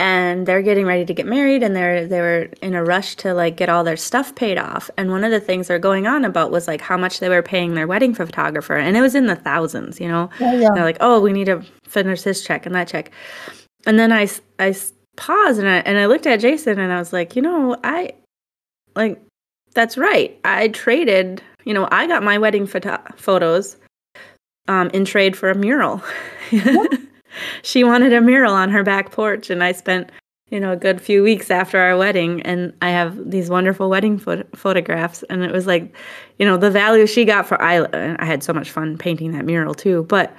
and 0.01 0.47
they're 0.47 0.63
getting 0.63 0.87
ready 0.87 1.05
to 1.05 1.13
get 1.13 1.27
married 1.27 1.63
and 1.63 1.77
they're 1.77 2.07
they 2.07 2.21
were 2.21 2.49
in 2.63 2.75
a 2.75 2.83
rush 2.83 3.17
to 3.17 3.35
like 3.35 3.57
get 3.59 3.69
all 3.69 3.85
their 3.85 3.99
stuff 3.99 4.35
paid 4.35 4.57
off. 4.57 4.91
And 4.97 5.11
one 5.11 5.25
of 5.25 5.31
the 5.31 5.41
things 5.41 5.69
they're 5.69 5.79
going 5.79 6.07
on 6.07 6.25
about 6.25 6.51
was 6.51 6.67
like 6.67 6.81
how 6.81 6.97
much 6.97 7.21
they 7.21 7.29
were 7.29 7.43
paying 7.43 7.75
their 7.75 7.87
wedding 7.87 8.15
photographer. 8.15 8.77
And 8.77 8.97
it 8.97 9.03
was 9.03 9.15
in 9.15 9.27
the 9.27 9.37
thousands 9.37 10.01
you 10.01 10.09
know? 10.09 10.31
Yeah, 10.41 10.55
yeah. 10.55 10.69
they're 10.75 10.85
like 10.85 10.97
oh 11.01 11.21
we 11.21 11.35
need 11.35 11.45
to 11.45 11.63
finish 11.85 12.23
this 12.23 12.43
check 12.43 12.65
and 12.65 12.75
that 12.75 12.89
check. 12.89 13.11
And 13.87 13.99
then 13.99 14.11
i 14.11 14.27
i 14.59 14.75
paused 15.17 15.59
and 15.59 15.69
i 15.69 15.77
and 15.81 15.99
i 15.99 16.07
looked 16.07 16.27
at 16.27 16.41
jason 16.41 16.79
and 16.79 16.93
i 16.93 16.99
was 16.99 17.13
like 17.13 17.37
you 17.37 17.43
know 17.43 17.77
i 17.85 18.11
like 18.97 19.21
that's 19.75 19.99
right. 19.99 20.39
I 20.45 20.69
traded 20.69 21.43
you 21.65 21.75
know 21.75 21.89
i 21.93 22.07
got 22.07 22.23
my 22.23 22.39
wedding 22.39 22.67
photo- 22.67 23.03
photos 23.17 23.77
um 24.67 24.89
in 24.95 25.05
trade 25.05 25.37
for 25.37 25.51
a 25.51 25.55
mural 25.55 26.03
she 27.63 27.85
wanted 27.85 28.13
a 28.13 28.21
mural 28.21 28.53
on 28.55 28.71
her 28.71 28.83
back 28.83 29.11
porch 29.13 29.51
and 29.51 29.63
i 29.65 29.73
spent 29.73 30.11
you 30.51 30.59
know 30.59 30.73
a 30.73 30.77
good 30.77 31.01
few 31.01 31.23
weeks 31.23 31.51
after 31.51 31.79
our 31.79 31.97
wedding 31.97 32.43
and 32.43 32.73
i 32.83 32.91
have 32.91 33.31
these 33.31 33.49
wonderful 33.51 33.89
wedding 33.89 34.19
pho- 34.19 34.45
photographs 34.55 35.23
and 35.31 35.43
it 35.45 35.53
was 35.53 35.67
like 35.67 35.95
you 36.39 36.47
know 36.47 36.57
the 36.57 36.71
value 36.71 37.07
she 37.07 37.25
got 37.25 37.47
for 37.47 37.61
i 37.63 37.87
i 38.19 38.25
had 38.25 38.43
so 38.43 38.53
much 38.53 38.71
fun 38.71 38.97
painting 38.99 39.33
that 39.33 39.45
mural 39.45 39.75
too 39.75 40.05
but 40.09 40.35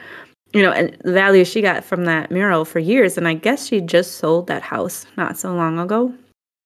you 0.54 0.62
know 0.62 0.72
and 0.72 0.98
the 1.04 1.14
value 1.14 1.46
she 1.46 1.62
got 1.62 1.84
from 1.84 2.04
that 2.06 2.30
mural 2.30 2.66
for 2.66 2.80
years 2.80 3.18
and 3.18 3.28
i 3.28 3.34
guess 3.34 3.68
she 3.68 3.80
just 3.80 4.16
sold 4.18 4.48
that 4.48 4.62
house 4.62 5.06
not 5.18 5.38
so 5.38 5.54
long 5.56 5.80
ago 5.80 6.14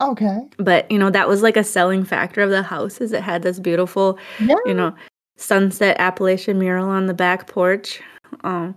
Okay. 0.02 0.40
but 0.58 0.92
you 0.92 0.98
know 1.00 1.10
that 1.10 1.30
was 1.30 1.42
like 1.42 1.56
a 1.56 1.64
selling 1.64 2.04
factor 2.04 2.42
of 2.42 2.50
the 2.50 2.62
house 2.64 3.00
is 3.00 3.14
it 3.14 3.22
had 3.22 3.44
this 3.44 3.60
beautiful 3.60 4.18
Yeah. 4.40 4.56
you 4.66 4.74
know 4.74 4.94
sunset 5.38 5.96
appalachian 6.00 6.58
mural 6.60 6.90
on 6.90 7.06
the 7.06 7.14
back 7.14 7.48
porch 7.48 8.02
um 8.44 8.76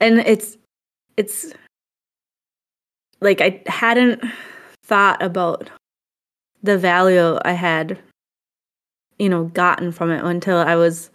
and 0.00 0.18
it's 0.20 0.56
it's 1.20 1.52
like 3.20 3.40
i 3.40 3.62
hadn't 3.66 4.22
thought 4.82 5.22
about 5.22 5.70
the 6.62 6.76
value 6.76 7.38
i 7.44 7.52
had 7.52 7.98
you 9.18 9.28
know 9.28 9.44
gotten 9.44 9.92
from 9.92 10.10
it 10.10 10.24
until 10.24 10.56
i 10.56 10.74
was 10.74 11.10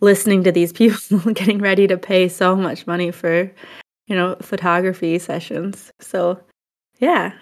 listening 0.00 0.44
to 0.44 0.52
these 0.52 0.72
people 0.80 1.18
getting 1.32 1.58
ready 1.58 1.86
to 1.86 1.96
pay 1.96 2.28
so 2.28 2.54
much 2.54 2.86
money 2.86 3.10
for 3.10 3.50
you 4.06 4.14
know 4.14 4.36
photography 4.40 5.18
sessions. 5.18 5.90
So 6.00 6.38
yeah. 6.98 7.32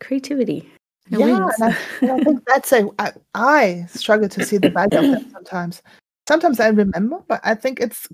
Creativity. 0.00 0.68
It 1.10 1.18
Yeah, 1.18 1.48
and 1.58 1.64
I, 1.64 1.76
and 2.00 2.10
I 2.12 2.24
think 2.24 2.44
that's 2.46 2.72
a 2.72 2.88
I, 2.98 3.12
I 3.34 3.86
struggle 3.88 4.28
to 4.28 4.44
see 4.44 4.58
the 4.58 4.70
value 4.70 4.98
of 4.98 5.10
that 5.10 5.30
sometimes. 5.32 5.82
Sometimes 6.28 6.60
I 6.60 6.68
remember, 6.68 7.18
but 7.26 7.40
I 7.42 7.54
think 7.54 7.80
it's 7.80 8.06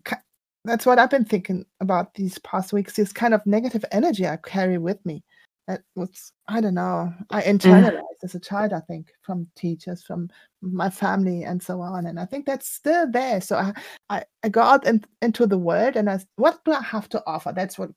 that's 0.65 0.87
what 0.87 0.99
I've 0.99 1.11
been 1.11 1.25
thinking 1.25 1.65
about 1.81 2.15
these 2.15 2.39
past 2.41 2.73
weeks. 2.73 2.95
This 2.95 3.13
kind 3.13 3.35
of 3.35 3.45
negative 3.47 3.85
energy 3.93 4.27
I 4.27 4.37
carry 4.37 4.79
with 4.79 5.05
me. 5.07 5.23
That 5.67 5.83
was 5.95 6.33
I 6.49 6.61
don't 6.61 6.75
know. 6.75 7.13
I 7.31 7.43
internalized 7.43 8.25
as 8.25 8.35
a 8.35 8.41
child. 8.41 8.73
I 8.73 8.81
think 8.81 9.09
from 9.23 9.47
teachers, 9.55 10.03
from 10.03 10.31
my 10.63 10.89
family, 10.91 11.45
and 11.45 11.63
so 11.63 11.81
on. 11.81 12.07
And 12.07 12.19
I 12.19 12.25
think 12.25 12.47
that's 12.47 12.69
still 12.69 13.11
there. 13.11 13.41
So 13.41 13.57
I 13.57 13.73
I, 14.09 14.25
I 14.43 14.49
go 14.49 14.63
out 14.63 14.87
in, 14.87 15.05
into 15.21 15.47
the 15.47 15.59
world, 15.59 15.97
and 15.97 16.09
I 16.09 16.21
what 16.37 16.65
do 16.65 16.73
I 16.73 16.83
have 16.83 17.09
to 17.11 17.23
offer? 17.27 17.53
That's 17.55 17.79
what 17.79 17.91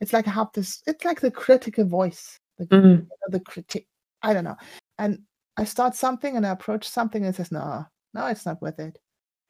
it's 0.00 0.12
like. 0.12 0.26
I 0.28 0.30
have 0.30 0.48
this. 0.54 0.82
It's 0.86 1.04
like 1.04 1.20
the 1.20 1.30
critical 1.30 1.84
voice. 1.84 2.38
The, 2.58 2.66
Mhm. 2.66 3.06
know, 3.06 3.08
the 3.28 3.40
critique. 3.40 3.88
I 4.22 4.32
don't 4.34 4.44
know. 4.44 4.56
And 4.98 5.22
I 5.56 5.64
start 5.64 5.94
something 5.94 6.36
and 6.36 6.46
I 6.46 6.50
approach 6.50 6.88
something 6.88 7.22
and 7.24 7.34
it 7.34 7.36
says, 7.36 7.52
no, 7.52 7.84
no, 8.14 8.26
it's 8.26 8.46
not 8.46 8.62
worth 8.62 8.78
it. 8.78 8.98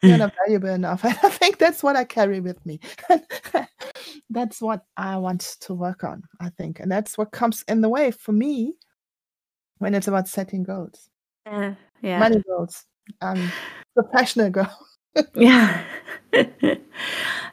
You're 0.02 0.18
not 0.18 0.34
valuable 0.46 0.70
enough. 0.70 1.04
And 1.04 1.18
I 1.22 1.28
think 1.28 1.58
that's 1.58 1.82
what 1.82 1.96
I 1.96 2.04
carry 2.04 2.40
with 2.40 2.64
me. 2.64 2.80
that's 4.30 4.60
what 4.62 4.84
I 4.96 5.16
want 5.16 5.56
to 5.60 5.74
work 5.74 6.04
on, 6.04 6.22
I 6.40 6.50
think. 6.50 6.80
And 6.80 6.90
that's 6.90 7.18
what 7.18 7.32
comes 7.32 7.64
in 7.68 7.80
the 7.80 7.88
way 7.88 8.10
for 8.10 8.32
me 8.32 8.74
when 9.78 9.94
it's 9.94 10.08
about 10.08 10.28
setting 10.28 10.62
goals, 10.62 11.08
yeah 11.46 11.74
money 12.18 12.42
goals, 12.46 12.84
um, 13.20 13.50
professional 13.94 14.50
goals. 14.50 14.68
Yeah. 15.34 15.84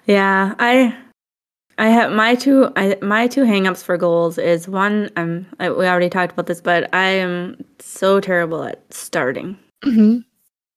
yeah, 0.06 0.54
I 0.60 0.96
I 1.80 1.88
have 1.90 2.12
my 2.12 2.36
two 2.36 2.72
I 2.76 2.98
my 3.02 3.28
two 3.28 3.44
hangups 3.44 3.84
for 3.84 3.98
goals 3.98 4.38
is 4.38 4.68
one 4.68 5.10
um 5.16 5.46
I, 5.60 5.70
we 5.70 5.88
already 5.88 6.10
talked 6.10 6.34
about 6.34 6.48
this 6.48 6.62
but 6.62 6.94
I 6.94 7.06
am 7.06 7.64
so 7.80 8.20
terrible 8.20 8.64
at 8.64 8.82
starting. 8.94 9.58
Mhm. 9.86 10.24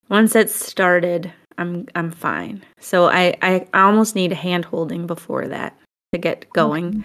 Once 0.08 0.34
it's 0.34 0.54
started, 0.54 1.32
I'm 1.60 1.86
I'm 1.94 2.10
fine. 2.10 2.62
So 2.80 3.06
I 3.06 3.36
I 3.42 3.66
almost 3.74 4.14
need 4.16 4.32
hand 4.32 4.64
holding 4.64 5.06
before 5.06 5.46
that 5.46 5.76
to 6.12 6.18
get 6.18 6.50
going. 6.52 7.04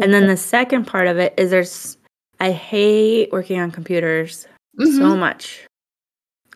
And 0.00 0.14
then 0.14 0.26
the 0.28 0.36
second 0.36 0.86
part 0.86 1.08
of 1.08 1.18
it 1.18 1.34
is 1.36 1.50
there's 1.50 1.98
I 2.40 2.52
hate 2.52 3.30
working 3.32 3.58
on 3.60 3.70
computers 3.72 4.46
so 4.78 4.84
Mhm. 4.86 5.18
much. 5.18 5.66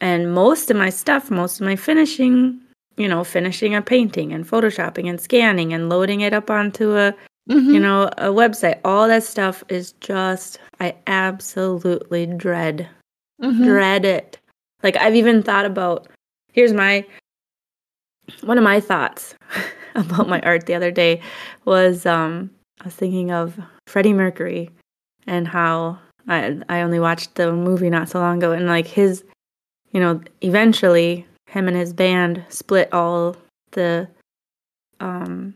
And 0.00 0.32
most 0.32 0.70
of 0.70 0.76
my 0.76 0.90
stuff, 0.90 1.30
most 1.30 1.61
of 1.61 1.66
my 1.66 1.76
finishing, 1.76 2.61
you 2.96 3.08
know, 3.08 3.25
finishing 3.25 3.75
a 3.75 3.82
painting 3.82 4.32
and 4.32 4.46
photoshopping 4.49 5.08
and 5.08 5.20
scanning 5.20 5.72
and 5.72 5.88
loading 5.88 6.20
it 6.22 6.32
up 6.32 6.50
onto 6.50 6.96
a, 6.96 7.14
you 7.46 7.54
Mhm. 7.56 7.80
know, 7.82 8.02
a 8.18 8.28
website, 8.30 8.78
all 8.84 9.08
that 9.08 9.25
stuff 9.25 9.64
is 9.68 9.92
just 10.00 10.58
I 10.80 10.94
absolutely 11.06 12.26
dread 12.26 12.88
Mhm. 13.42 13.64
dread 13.64 14.04
it. 14.04 14.38
Like 14.84 14.96
I've 14.96 15.16
even 15.16 15.42
thought 15.42 15.66
about 15.66 16.08
here's 16.52 16.72
my 16.72 17.04
one 18.43 18.59
of 18.59 18.64
my 18.64 18.81
thoughts 18.81 19.35
about 19.95 20.29
my 20.29 20.41
art 20.43 20.67
the 20.67 20.75
other 20.75 20.91
day 20.91 21.21
was 21.64 22.07
um 22.07 22.50
I 22.81 22.85
was 22.87 22.95
thinking 22.95 23.31
of 23.31 23.59
Freddie 23.87 24.12
Mercury 24.12 24.71
and 25.26 25.47
how 25.47 25.99
I 26.29 26.59
I 26.69 26.83
only 26.83 27.00
watched 27.00 27.35
the 27.37 27.52
movie 27.52 27.91
not 27.91 28.09
so 28.09 28.19
long 28.21 28.38
ago 28.38 28.52
and 28.52 28.67
like 28.67 28.87
his 28.87 29.25
you 29.91 30.00
know 30.00 30.21
eventually 30.41 31.26
him 31.49 31.69
and 31.69 31.76
his 31.76 31.93
band 31.93 32.45
split 32.49 32.93
all 32.93 33.37
the 33.73 34.09
um 35.00 35.55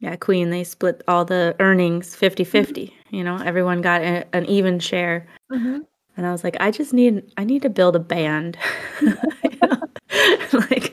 yeah 0.00 0.16
Queen 0.16 0.50
they 0.50 0.64
split 0.64 1.02
all 1.08 1.24
the 1.24 1.54
earnings 1.60 2.14
50-50 2.16 2.92
you 3.10 3.22
know 3.24 3.36
everyone 3.38 3.80
got 3.82 4.00
a, 4.02 4.24
an 4.34 4.46
even 4.46 4.78
share 4.78 5.26
Mhm. 5.52 5.84
and 6.16 6.26
I 6.26 6.30
was 6.32 6.44
like, 6.44 6.56
I 6.60 6.70
just 6.70 6.92
need 6.92 7.24
I 7.36 7.42
need 7.44 7.62
to 7.62 7.68
build 7.70 7.96
a 7.96 8.00
band. 8.00 8.56
Like 10.52 10.89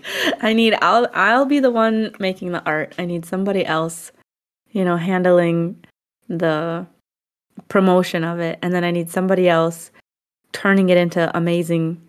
I 0.48 0.54
need 0.54 0.76
I'll 0.82 1.10
I'll 1.14 1.46
be 1.46 1.60
the 1.60 1.72
one 1.72 2.16
making 2.20 2.54
the 2.54 2.64
art. 2.66 2.96
I 2.98 3.04
need 3.04 3.26
somebody 3.26 3.66
else, 3.66 4.14
you 4.72 4.86
know, 4.86 4.96
handling 4.96 5.84
the 6.30 6.88
promotion 7.68 8.24
of 8.24 8.40
it. 8.40 8.58
And 8.62 8.74
then 8.74 8.86
I 8.86 8.92
need 8.92 9.10
somebody 9.10 9.50
else 9.50 9.92
turning 10.54 10.88
it 10.88 10.98
into 10.98 11.36
amazing, 11.36 12.02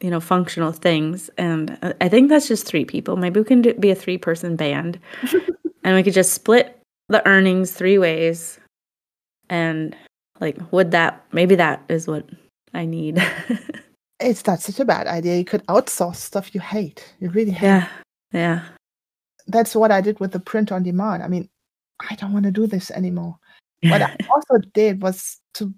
you 0.00 0.08
know, 0.08 0.18
functional 0.18 0.72
things. 0.72 1.28
And 1.36 1.76
uh, 1.82 1.92
I 2.00 2.08
think 2.08 2.30
that's 2.30 2.48
just 2.48 2.66
three 2.66 2.86
people. 2.86 3.16
Maybe 3.16 3.38
we 3.38 3.44
can 3.44 3.60
do, 3.60 3.74
be 3.74 3.90
a 3.90 3.94
three 3.94 4.16
person 4.16 4.56
band 4.56 4.98
and 5.84 5.94
we 5.94 6.02
could 6.02 6.14
just 6.14 6.32
split 6.32 6.80
the 7.10 7.26
earnings 7.28 7.72
three 7.72 7.98
ways. 7.98 8.58
And 9.50 9.94
like, 10.40 10.56
would 10.72 10.92
that 10.92 11.22
maybe 11.32 11.56
that 11.56 11.82
is 11.90 12.06
what 12.06 12.26
I 12.72 12.86
need? 12.86 13.22
It's 14.20 14.46
not 14.46 14.60
such 14.60 14.80
a 14.80 14.84
bad 14.84 15.06
idea. 15.06 15.36
You 15.36 15.44
could 15.44 15.66
outsource 15.66 16.16
stuff 16.16 16.54
you 16.54 16.60
hate. 16.60 17.14
You 17.20 17.30
really 17.30 17.52
hate. 17.52 17.66
yeah. 17.66 17.88
Yeah. 18.32 18.64
That's 19.46 19.74
what 19.74 19.90
I 19.90 20.00
did 20.00 20.20
with 20.20 20.32
the 20.32 20.40
print 20.40 20.70
on 20.72 20.82
demand. 20.82 21.22
I 21.22 21.28
mean, 21.28 21.48
I 22.10 22.14
don't 22.16 22.32
want 22.32 22.44
to 22.44 22.50
do 22.50 22.66
this 22.66 22.90
anymore. 22.90 23.38
what 23.82 24.02
I 24.02 24.16
also 24.30 24.58
did 24.74 25.02
was 25.02 25.38
to 25.54 25.72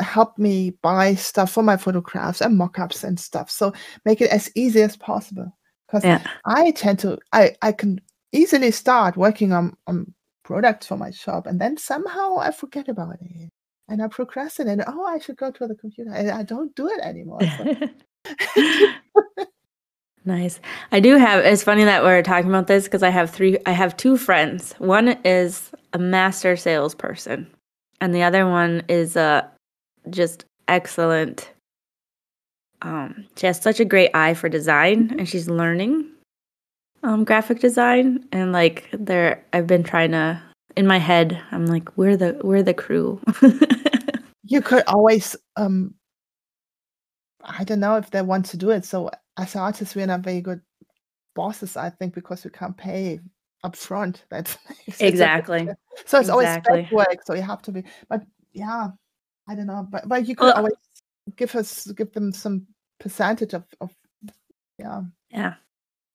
help 0.00 0.38
me 0.38 0.70
buy 0.82 1.14
stuff 1.14 1.52
for 1.52 1.62
my 1.62 1.76
photographs 1.76 2.40
and 2.40 2.56
mock-ups 2.56 3.04
and 3.04 3.20
stuff. 3.20 3.50
So 3.50 3.72
make 4.04 4.20
it 4.20 4.30
as 4.30 4.50
easy 4.54 4.82
as 4.82 4.96
possible. 4.96 5.52
Because 5.86 6.04
yeah. 6.04 6.22
I 6.46 6.70
tend 6.70 7.00
to 7.00 7.18
I, 7.32 7.56
I 7.62 7.72
can 7.72 8.00
easily 8.32 8.70
start 8.70 9.16
working 9.16 9.52
on, 9.52 9.76
on 9.86 10.14
products 10.44 10.86
for 10.86 10.96
my 10.96 11.10
shop 11.10 11.46
and 11.46 11.60
then 11.60 11.76
somehow 11.76 12.38
I 12.38 12.52
forget 12.52 12.88
about 12.88 13.16
it. 13.20 13.50
And 13.90 14.00
I 14.02 14.06
procrastinate. 14.08 14.78
Oh, 14.86 15.04
I 15.04 15.18
should 15.18 15.36
go 15.36 15.50
to 15.50 15.66
the 15.66 15.74
computer. 15.74 16.12
And 16.12 16.30
I 16.30 16.42
don't 16.44 16.74
do 16.76 16.88
it 16.88 17.00
anymore. 17.02 17.40
So- 17.58 17.88
nice. 20.24 20.60
I 20.92 21.00
do 21.00 21.16
have 21.16 21.44
it's 21.44 21.64
funny 21.64 21.84
that 21.84 22.02
we're 22.04 22.22
talking 22.22 22.48
about 22.48 22.68
this 22.68 22.84
because 22.84 23.02
I 23.02 23.10
have 23.10 23.30
three 23.30 23.58
I 23.66 23.72
have 23.72 23.96
two 23.96 24.16
friends. 24.16 24.74
One 24.78 25.08
is 25.24 25.70
a 25.92 25.98
master 25.98 26.56
salesperson 26.56 27.48
and 28.00 28.14
the 28.14 28.22
other 28.22 28.48
one 28.48 28.82
is 28.88 29.16
a 29.16 29.50
just 30.08 30.44
excellent 30.68 31.50
um 32.82 33.26
she 33.36 33.46
has 33.46 33.60
such 33.60 33.80
a 33.80 33.84
great 33.84 34.10
eye 34.14 34.34
for 34.34 34.48
design 34.48 35.14
and 35.18 35.28
she's 35.28 35.50
learning 35.50 36.06
um 37.02 37.24
graphic 37.24 37.58
design 37.60 38.24
and 38.32 38.52
like 38.52 38.88
there 38.92 39.44
I've 39.52 39.66
been 39.66 39.82
trying 39.82 40.12
to 40.12 40.40
in 40.76 40.86
my 40.86 40.98
head 40.98 41.40
I'm 41.52 41.66
like 41.66 41.96
we're 41.96 42.16
the 42.16 42.40
we're 42.42 42.62
the 42.62 42.74
crew. 42.74 43.20
you 44.44 44.60
could 44.60 44.82
always 44.86 45.36
um 45.56 45.94
i 47.44 47.62
don't 47.64 47.80
know 47.80 47.96
if 47.96 48.10
they 48.10 48.20
want 48.20 48.44
to 48.44 48.56
do 48.56 48.70
it 48.70 48.84
so 48.84 49.08
as 49.38 49.54
artists 49.56 49.94
we're 49.94 50.06
not 50.06 50.20
very 50.20 50.40
good 50.40 50.60
bosses 51.36 51.76
i 51.76 51.88
think 51.88 52.12
because 52.14 52.44
we 52.44 52.50
can't 52.50 52.76
pay 52.76 53.20
up 53.62 53.76
front 53.76 54.24
that's 54.30 54.58
makes 54.68 54.88
it 54.88 54.98
so 54.98 55.06
Exactly. 55.06 55.68
so 56.04 56.18
it's 56.18 56.28
always 56.28 56.48
Exactly. 56.48 56.82
spec 56.84 56.92
work 56.92 57.18
so 57.24 57.34
you 57.34 57.42
have 57.42 57.62
to 57.62 57.70
be 57.72 57.84
but 58.08 58.22
yeah, 58.52 58.88
I 59.48 59.54
don't 59.54 59.66
know, 59.66 59.86
but 59.88 60.08
but 60.08 60.26
you 60.26 60.34
could 60.36 60.46
well, 60.46 60.56
always 60.56 60.74
give 61.36 61.54
us 61.54 61.86
give 61.92 62.12
them 62.12 62.32
some 62.32 62.66
percentage 62.98 63.54
of 63.54 63.64
of 63.80 63.94
yeah 64.78 65.02
yeah. 65.30 65.54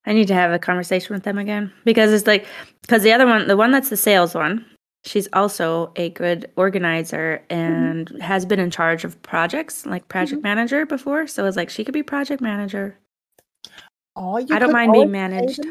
I 0.05 0.13
need 0.13 0.27
to 0.27 0.33
have 0.33 0.51
a 0.51 0.59
conversation 0.59 1.13
with 1.13 1.23
them 1.23 1.37
again 1.37 1.71
because 1.83 2.13
it's 2.13 2.27
like 2.27 2.45
because 2.81 3.03
the 3.03 3.11
other 3.11 3.25
one, 3.25 3.47
the 3.47 3.57
one 3.57 3.71
that's 3.71 3.89
the 3.89 3.97
sales 3.97 4.35
one, 4.35 4.65
she's 5.03 5.27
also 5.33 5.91
a 5.95 6.09
good 6.11 6.51
organizer 6.55 7.43
and 7.49 8.07
mm-hmm. 8.07 8.19
has 8.19 8.45
been 8.45 8.59
in 8.59 8.71
charge 8.71 9.03
of 9.03 9.21
projects 9.23 9.85
like 9.85 10.07
project 10.07 10.39
mm-hmm. 10.39 10.47
manager 10.47 10.85
before. 10.85 11.27
So 11.27 11.45
it's 11.45 11.57
like 11.57 11.69
she 11.69 11.83
could 11.83 11.93
be 11.93 12.03
project 12.03 12.41
manager. 12.41 12.97
Oh, 14.15 14.35
I 14.37 14.59
don't 14.59 14.71
mind 14.71 14.93
being 14.93 15.11
managed 15.11 15.65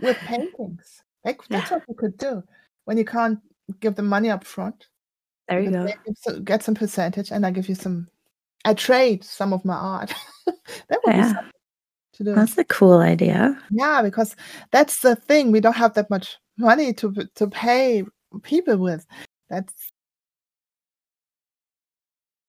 with 0.00 0.16
paintings. 0.18 1.02
Like, 1.24 1.46
that's 1.48 1.70
yeah. 1.70 1.78
what 1.78 1.84
you 1.88 1.94
could 1.94 2.16
do 2.16 2.42
when 2.84 2.96
you 2.96 3.04
can't 3.04 3.38
give 3.80 3.96
them 3.96 4.06
money 4.06 4.30
up 4.30 4.44
front. 4.44 4.86
There 5.48 5.60
you, 5.60 5.70
you 5.70 5.94
go. 6.26 6.40
Get 6.40 6.62
some 6.62 6.74
percentage, 6.74 7.30
and 7.30 7.44
I 7.44 7.50
give 7.50 7.68
you 7.68 7.74
some. 7.74 8.08
I 8.64 8.74
trade 8.74 9.24
some 9.24 9.52
of 9.52 9.64
my 9.64 9.74
art. 9.74 10.14
that 10.46 11.00
would 11.04 11.14
yeah. 11.14 11.32
be 11.32 11.50
to 12.18 12.24
do. 12.24 12.34
That's 12.34 12.58
a 12.58 12.64
cool 12.64 12.98
idea. 12.98 13.58
Yeah, 13.70 14.02
because 14.02 14.36
that's 14.70 15.00
the 15.00 15.16
thing. 15.16 15.50
We 15.50 15.60
don't 15.60 15.76
have 15.76 15.94
that 15.94 16.10
much 16.10 16.36
money 16.58 16.92
to 16.94 17.12
to 17.34 17.46
pay 17.48 18.04
people 18.42 18.76
with. 18.76 19.06
That's 19.48 19.72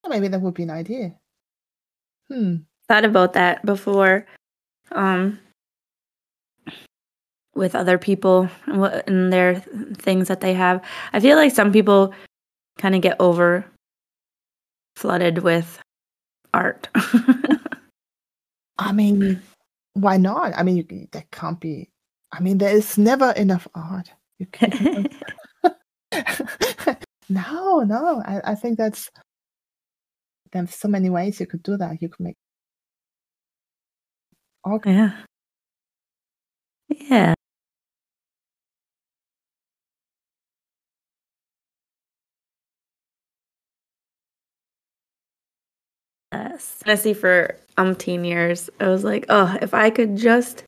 maybe 0.08 0.28
that 0.28 0.42
would 0.42 0.56
be 0.56 0.64
an 0.64 0.72
idea. 0.72 1.16
Hmm. 2.28 2.56
Thought 2.88 3.06
about 3.06 3.34
that 3.34 3.66
before. 3.66 4.26
Um, 4.92 5.40
with 7.56 7.76
other 7.76 7.98
people 7.98 8.50
and 8.68 9.34
their 9.34 9.60
things 9.96 10.28
that 10.30 10.40
they 10.40 10.54
have. 10.54 10.82
I 11.14 11.20
feel 11.20 11.36
like 11.36 11.52
some 11.54 11.72
people 11.72 12.14
kind 12.78 12.96
of 12.96 13.02
get 13.02 13.18
over 13.20 13.66
flooded 14.96 15.40
with 15.40 15.80
art. 16.54 16.88
I 18.80 18.94
mean, 18.94 19.42
why 19.93 20.17
not? 20.17 20.53
I 20.55 20.63
mean, 20.63 20.77
you, 20.77 21.08
there 21.12 21.25
can't 21.31 21.60
be. 21.60 21.89
I 22.31 22.39
mean, 22.41 22.58
there 22.60 22.75
is 22.75 22.98
never 22.98 23.31
enough 23.31 23.67
art. 23.75 24.12
You 24.39 24.46
can't. 24.48 25.13
no, 27.29 27.81
no. 27.81 28.22
I, 28.25 28.41
I 28.51 28.55
think 28.55 28.77
that's 28.77 29.10
there's 30.51 30.75
so 30.75 30.88
many 30.88 31.10
ways 31.10 31.39
you 31.39 31.48
could 31.48 31.63
do 31.63 31.77
that. 31.77 32.01
You 32.01 32.10
could 32.10 32.24
make. 32.24 32.36
Okay. 34.65 34.91
Yeah. 34.93 35.25
Yeah. 36.89 37.34
Yes. 46.31 46.75
Fantasy 46.86 47.13
for 47.13 47.55
umpteen 47.77 48.25
years. 48.25 48.69
I 48.79 48.88
was 48.88 49.03
like, 49.03 49.25
oh, 49.29 49.57
if 49.62 49.74
I 49.74 49.89
could 49.89 50.15
just 50.15 50.63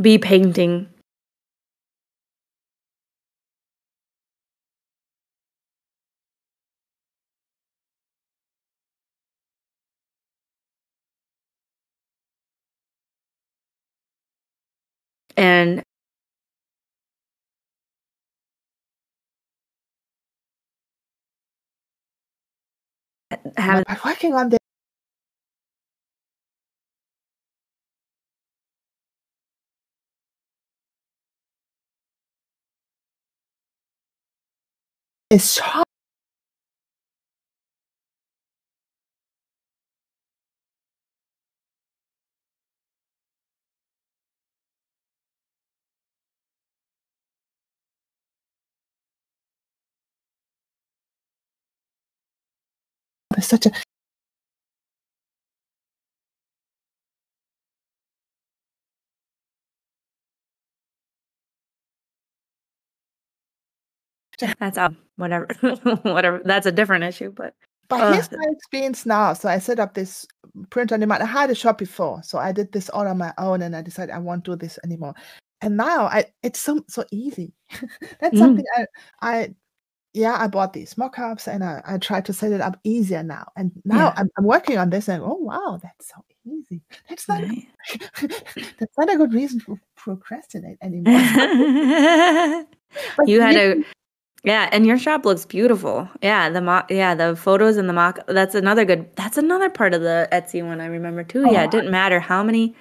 be 0.00 0.18
painting 0.18 0.88
have 23.56 23.84
I'm 23.86 23.98
working 24.04 24.34
on 24.34 24.48
this. 24.50 24.58
It's 35.30 35.58
hard. 35.58 35.85
Such 53.46 53.66
a 53.66 53.70
That's 64.58 64.76
um, 64.76 64.96
whatever, 65.16 65.46
whatever. 66.02 66.42
That's 66.44 66.66
a 66.66 66.72
different 66.72 67.04
issue, 67.04 67.32
but 67.32 67.54
but 67.88 68.00
uh, 68.00 68.12
here's 68.12 68.30
my 68.30 68.44
experience 68.50 69.06
now. 69.06 69.32
So 69.32 69.48
I 69.48 69.58
set 69.58 69.80
up 69.80 69.94
this 69.94 70.26
print 70.70 70.92
on 70.92 71.00
demand. 71.00 71.22
I 71.22 71.26
had 71.26 71.50
a 71.50 71.54
shop 71.54 71.78
before, 71.78 72.22
so 72.22 72.38
I 72.38 72.52
did 72.52 72.72
this 72.72 72.90
all 72.90 73.06
on 73.06 73.18
my 73.18 73.32
own, 73.38 73.62
and 73.62 73.74
I 73.74 73.82
decided 73.82 74.14
I 74.14 74.18
won't 74.18 74.44
do 74.44 74.56
this 74.56 74.78
anymore. 74.84 75.14
And 75.62 75.76
now 75.76 76.06
I, 76.06 76.26
it's 76.42 76.60
so 76.60 76.84
so 76.88 77.04
easy. 77.10 77.54
That's 78.20 78.34
mm. 78.34 78.38
something 78.38 78.64
I 78.76 78.86
I 79.22 79.54
yeah, 80.16 80.36
I 80.40 80.46
bought 80.46 80.72
these 80.72 80.96
mock-ups 80.96 81.46
and 81.46 81.62
I, 81.62 81.82
I 81.86 81.98
tried 81.98 82.24
to 82.24 82.32
set 82.32 82.50
it 82.50 82.62
up 82.62 82.78
easier 82.84 83.22
now. 83.22 83.48
And 83.54 83.70
now 83.84 84.06
yeah. 84.06 84.14
I'm, 84.16 84.30
I'm, 84.38 84.44
working 84.44 84.78
on 84.78 84.88
this 84.88 85.08
and 85.08 85.22
oh 85.22 85.34
wow, 85.34 85.78
that's 85.82 86.08
so 86.08 86.24
easy. 86.46 86.80
That's 87.10 87.28
not 87.28 87.42
right. 87.42 87.66
that's 88.78 88.96
not 88.96 89.12
a 89.12 89.18
good 89.18 89.34
reason 89.34 89.60
to 89.60 89.78
procrastinate 89.94 90.78
anymore. 90.80 91.12
you 93.26 93.42
had 93.42 93.56
a 93.56 93.84
yeah, 94.42 94.70
and 94.72 94.86
your 94.86 94.96
shop 94.96 95.26
looks 95.26 95.44
beautiful. 95.44 96.08
Yeah, 96.22 96.48
the 96.48 96.62
mock 96.62 96.90
yeah, 96.90 97.14
the 97.14 97.36
photos 97.36 97.76
and 97.76 97.86
the 97.86 97.92
mock 97.92 98.20
that's 98.26 98.54
another 98.54 98.86
good 98.86 99.14
that's 99.16 99.36
another 99.36 99.68
part 99.68 99.92
of 99.92 100.00
the 100.00 100.28
Etsy 100.32 100.66
one 100.66 100.80
I 100.80 100.86
remember 100.86 101.24
too. 101.24 101.44
Oh, 101.46 101.52
yeah, 101.52 101.64
it 101.64 101.70
didn't 101.70 101.90
matter 101.90 102.20
how 102.20 102.42
many 102.42 102.74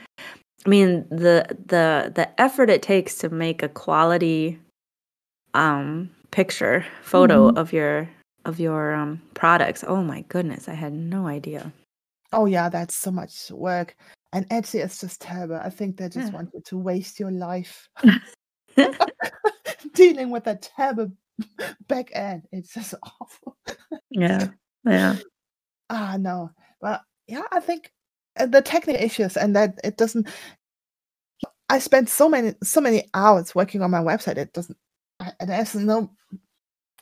I 0.66 0.70
mean 0.70 1.06
the 1.10 1.46
the 1.66 2.14
the 2.16 2.30
effort 2.40 2.70
it 2.70 2.82
takes 2.82 3.18
to 3.18 3.30
make 3.30 3.62
a 3.62 3.68
quality 3.68 4.58
um 5.54 6.12
picture 6.36 6.86
photo 7.02 7.48
mm-hmm. 7.48 7.58
of 7.58 7.72
your 7.72 8.10
of 8.44 8.60
your 8.60 8.94
um 8.94 9.22
products. 9.36 9.86
Oh 9.88 10.04
my 10.04 10.22
goodness, 10.28 10.68
I 10.68 10.74
had 10.74 10.92
no 10.92 11.28
idea. 11.28 11.72
Oh 12.34 12.46
yeah, 12.46 12.68
that's 12.68 12.96
so 12.96 13.10
much 13.10 13.50
work. 13.52 13.96
And 14.34 14.48
Etsy 14.50 14.84
is 14.84 15.00
just 15.00 15.22
terrible. 15.22 15.56
I 15.56 15.70
think 15.70 15.96
they 15.96 16.10
just 16.10 16.28
yeah. 16.28 16.36
want 16.36 16.50
you 16.54 16.62
to 16.66 16.78
waste 16.78 17.22
your 17.22 17.32
life 17.32 17.88
dealing 19.94 20.30
with 20.30 20.44
that 20.44 20.70
terrible 20.76 21.10
back 21.88 22.10
end. 22.14 22.44
It's 22.52 22.74
just 22.74 22.96
awful. 23.22 23.56
yeah. 24.10 24.50
Yeah. 24.84 25.16
Ah 25.90 26.18
no. 26.20 26.52
But 26.82 27.02
yeah, 27.28 27.44
I 27.50 27.62
think 27.62 27.90
uh, 28.38 28.48
the 28.48 28.62
technical 28.62 29.02
issues 29.02 29.38
and 29.38 29.56
that 29.56 29.80
it 29.86 29.96
doesn't 29.96 30.28
I 31.70 31.80
spent 31.80 32.10
so 32.10 32.28
many 32.28 32.56
so 32.62 32.82
many 32.82 33.06
hours 33.14 33.56
working 33.56 33.82
on 33.82 33.90
my 33.90 34.04
website. 34.04 34.36
It 34.36 34.52
doesn't 34.52 34.78
and 35.20 35.50
there's 35.50 35.76
no 35.76 36.12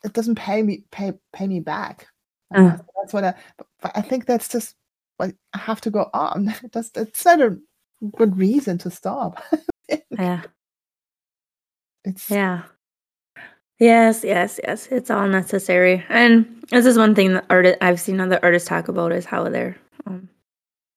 it 0.03 0.13
doesn't 0.13 0.35
pay 0.35 0.61
me 0.61 0.83
pay 0.91 1.13
pay 1.31 1.47
me 1.47 1.59
back. 1.59 2.07
Uh, 2.53 2.77
that's 3.01 3.13
what 3.13 3.23
i 3.23 3.33
but 3.81 3.91
i 3.95 4.01
think 4.01 4.25
that's 4.27 4.47
just 4.47 4.75
what 5.17 5.33
i 5.53 5.57
have 5.57 5.81
to 5.81 5.89
go 5.89 6.09
on. 6.13 6.53
That's 6.71 6.91
it's 6.95 7.25
not 7.25 7.41
a 7.41 7.57
good 8.15 8.37
reason 8.37 8.77
to 8.79 8.91
stop. 8.91 9.43
Yeah. 10.17 10.41
It's 12.05 12.29
yeah. 12.29 12.63
Yes 13.79 14.23
yes 14.23 14.59
yes. 14.63 14.87
It's 14.87 15.11
all 15.11 15.27
necessary. 15.27 16.03
And 16.09 16.63
this 16.69 16.85
is 16.85 16.97
one 16.97 17.15
thing 17.15 17.33
that 17.33 17.45
art 17.49 17.65
i've 17.81 17.99
seen 17.99 18.19
other 18.19 18.39
artists 18.41 18.69
talk 18.69 18.87
about 18.87 19.11
is 19.11 19.25
how 19.25 19.49
they're 19.49 19.75
um, 20.05 20.29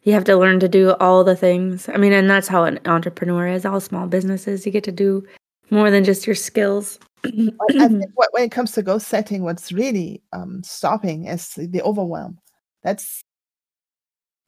you 0.02 0.12
have 0.12 0.24
to 0.24 0.36
learn 0.36 0.60
to 0.60 0.68
do 0.68 0.92
all 1.00 1.24
the 1.24 1.36
things. 1.36 1.88
I 1.88 1.96
mean 1.96 2.12
and 2.12 2.30
that's 2.30 2.48
how 2.48 2.64
an 2.64 2.78
entrepreneur 2.84 3.48
is. 3.48 3.64
All 3.64 3.80
small 3.80 4.06
businesses 4.06 4.64
you 4.66 4.72
get 4.72 4.84
to 4.84 4.92
do 4.92 5.26
more 5.70 5.90
than 5.90 6.04
just 6.04 6.26
your 6.26 6.36
skills. 6.36 6.98
I 7.24 7.88
think 7.88 8.10
what, 8.14 8.32
when 8.32 8.44
it 8.44 8.52
comes 8.52 8.72
to 8.72 8.82
goal 8.82 9.00
setting, 9.00 9.42
what's 9.42 9.72
really 9.72 10.22
um, 10.32 10.62
stopping 10.62 11.26
is 11.26 11.54
the 11.54 11.82
overwhelm. 11.82 12.38
That's 12.82 13.22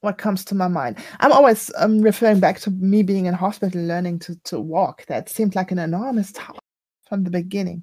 what 0.00 0.18
comes 0.18 0.44
to 0.46 0.54
my 0.54 0.68
mind. 0.68 0.98
I'm 1.20 1.32
always 1.32 1.70
um, 1.76 2.00
referring 2.00 2.40
back 2.40 2.60
to 2.60 2.70
me 2.70 3.02
being 3.02 3.26
in 3.26 3.34
hospital, 3.34 3.82
learning 3.82 4.20
to, 4.20 4.36
to 4.44 4.60
walk. 4.60 5.04
That 5.06 5.28
seemed 5.28 5.56
like 5.56 5.72
an 5.72 5.78
enormous 5.78 6.32
task 6.32 6.60
from 7.08 7.24
the 7.24 7.30
beginning. 7.30 7.82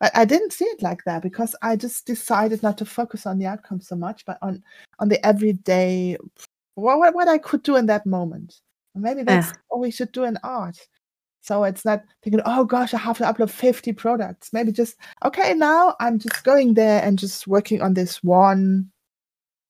But 0.00 0.10
I 0.16 0.24
didn't 0.24 0.52
see 0.52 0.64
it 0.64 0.82
like 0.82 1.04
that 1.04 1.22
because 1.22 1.54
I 1.62 1.76
just 1.76 2.06
decided 2.06 2.62
not 2.62 2.76
to 2.78 2.84
focus 2.84 3.26
on 3.26 3.38
the 3.38 3.46
outcome 3.46 3.80
so 3.80 3.94
much, 3.94 4.24
but 4.26 4.38
on 4.42 4.60
on 4.98 5.08
the 5.08 5.24
everyday, 5.24 6.16
what, 6.74 7.14
what 7.14 7.28
I 7.28 7.38
could 7.38 7.62
do 7.62 7.76
in 7.76 7.86
that 7.86 8.04
moment. 8.04 8.60
Maybe 8.96 9.22
that's 9.22 9.48
yeah. 9.48 9.52
what 9.68 9.80
we 9.80 9.92
should 9.92 10.10
do 10.10 10.24
in 10.24 10.36
art 10.42 10.76
So 11.42 11.64
it's 11.64 11.84
not 11.84 12.02
thinking, 12.22 12.40
oh 12.46 12.64
gosh, 12.64 12.94
I 12.94 12.98
have 12.98 13.18
to 13.18 13.24
upload 13.24 13.50
50 13.50 13.92
products. 13.92 14.50
Maybe 14.52 14.72
just, 14.72 14.96
okay, 15.24 15.54
now 15.54 15.96
I'm 16.00 16.18
just 16.18 16.44
going 16.44 16.74
there 16.74 17.02
and 17.02 17.18
just 17.18 17.46
working 17.46 17.82
on 17.82 17.94
this 17.94 18.22
one 18.22 18.90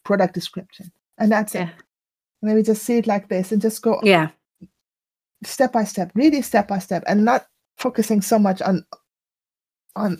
product 0.04 0.34
description. 0.34 0.92
And 1.18 1.32
that's 1.32 1.54
yeah. 1.54 1.68
it. 1.68 1.74
Maybe 2.42 2.62
just 2.62 2.82
see 2.82 2.98
it 2.98 3.06
like 3.06 3.28
this 3.28 3.52
and 3.52 3.62
just 3.62 3.82
go 3.82 4.00
yeah 4.02 4.30
step 5.44 5.72
by 5.72 5.84
step, 5.84 6.12
really 6.14 6.42
step 6.42 6.68
by 6.68 6.78
step, 6.78 7.02
and 7.06 7.24
not 7.24 7.46
focusing 7.78 8.20
so 8.20 8.38
much 8.38 8.62
on 8.62 8.84
on 9.96 10.18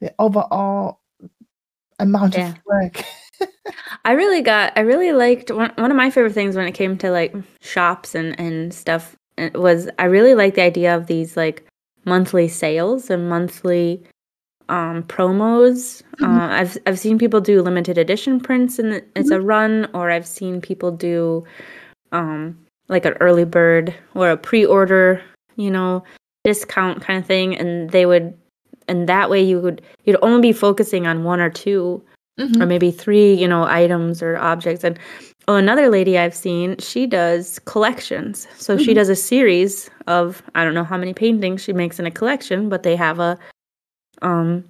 the 0.00 0.14
overall 0.18 1.00
amount 1.98 2.36
yeah. 2.36 2.50
of 2.50 2.58
work. 2.66 3.02
I 4.04 4.12
really 4.12 4.42
got 4.42 4.72
I 4.76 4.80
really 4.80 5.12
liked 5.12 5.50
one, 5.50 5.72
one 5.76 5.90
of 5.90 5.96
my 5.96 6.10
favorite 6.10 6.34
things 6.34 6.56
when 6.56 6.66
it 6.66 6.72
came 6.72 6.96
to 6.98 7.10
like 7.10 7.34
shops 7.60 8.14
and 8.14 8.38
and 8.38 8.72
stuff 8.72 9.16
was 9.54 9.88
I 9.98 10.04
really 10.04 10.34
like 10.34 10.54
the 10.54 10.62
idea 10.62 10.96
of 10.96 11.06
these 11.06 11.36
like 11.36 11.66
monthly 12.04 12.48
sales 12.48 13.10
and 13.10 13.28
monthly 13.28 14.02
um, 14.68 15.02
promos. 15.04 16.02
Mm-hmm. 16.18 16.24
Uh, 16.24 16.48
I've 16.48 16.78
I've 16.86 16.98
seen 16.98 17.18
people 17.18 17.40
do 17.40 17.62
limited 17.62 17.98
edition 17.98 18.40
prints 18.40 18.78
and 18.78 18.94
it's 18.94 19.30
mm-hmm. 19.30 19.32
a 19.32 19.40
run, 19.40 19.88
or 19.94 20.10
I've 20.10 20.26
seen 20.26 20.60
people 20.60 20.90
do 20.90 21.44
um, 22.12 22.58
like 22.88 23.04
an 23.04 23.14
early 23.20 23.44
bird 23.44 23.94
or 24.14 24.30
a 24.30 24.36
pre-order, 24.36 25.22
you 25.56 25.70
know, 25.70 26.04
discount 26.44 27.02
kind 27.02 27.18
of 27.18 27.26
thing, 27.26 27.56
and 27.56 27.90
they 27.90 28.06
would, 28.06 28.36
and 28.88 29.08
that 29.08 29.30
way 29.30 29.42
you 29.42 29.60
would 29.60 29.82
you'd 30.04 30.18
only 30.22 30.40
be 30.40 30.52
focusing 30.52 31.06
on 31.06 31.24
one 31.24 31.40
or 31.40 31.50
2 31.50 32.02
mm-hmm. 32.38 32.62
or 32.62 32.66
maybe 32.66 32.90
three, 32.90 33.34
you 33.34 33.48
know, 33.48 33.64
items 33.64 34.22
or 34.22 34.36
objects, 34.38 34.84
and 34.84 34.98
another 35.48 35.88
lady 35.88 36.18
I've 36.18 36.34
seen, 36.34 36.76
she 36.78 37.06
does 37.06 37.58
collections. 37.60 38.48
So 38.56 38.74
mm-hmm. 38.74 38.84
she 38.84 38.94
does 38.94 39.08
a 39.08 39.16
series 39.16 39.90
of 40.06 40.42
I 40.54 40.64
don't 40.64 40.74
know 40.74 40.84
how 40.84 40.96
many 40.96 41.14
paintings 41.14 41.62
she 41.62 41.72
makes 41.72 41.98
in 41.98 42.06
a 42.06 42.10
collection, 42.10 42.68
but 42.68 42.82
they 42.82 42.96
have 42.96 43.18
a 43.20 43.38
um 44.22 44.64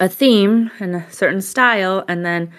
a 0.00 0.08
theme 0.08 0.70
and 0.80 0.96
a 0.96 1.10
certain 1.10 1.40
style 1.40 2.04
and 2.08 2.24
then 2.24 2.52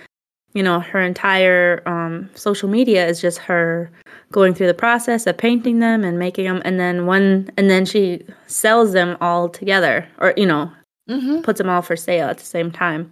you 0.53 0.62
know 0.62 0.79
her 0.79 1.01
entire 1.01 1.81
um 1.86 2.29
social 2.36 2.69
media 2.69 3.08
is 3.08 3.21
just 3.21 3.38
her 3.38 3.89
going 4.31 4.53
through 4.53 4.67
the 4.67 4.73
process 4.73 5.25
of 5.25 5.38
painting 5.38 5.79
them 5.79 6.03
and 6.03 6.19
making 6.19 6.45
them 6.45 6.62
and 6.65 6.79
then 6.79 7.05
one 7.05 7.49
and 7.58 7.69
then 7.69 7.86
she 7.86 8.21
sells 8.47 8.91
them 8.91 9.15
all 9.21 9.47
together 9.47 10.08
or 10.17 10.34
you 10.36 10.45
know 10.45 10.69
mm-hmm. 11.10 11.41
puts 11.41 11.58
them 11.58 11.69
all 11.69 11.81
for 11.81 11.95
sale 11.95 12.27
at 12.27 12.38
the 12.38 12.45
same 12.45 12.71
time 12.71 13.10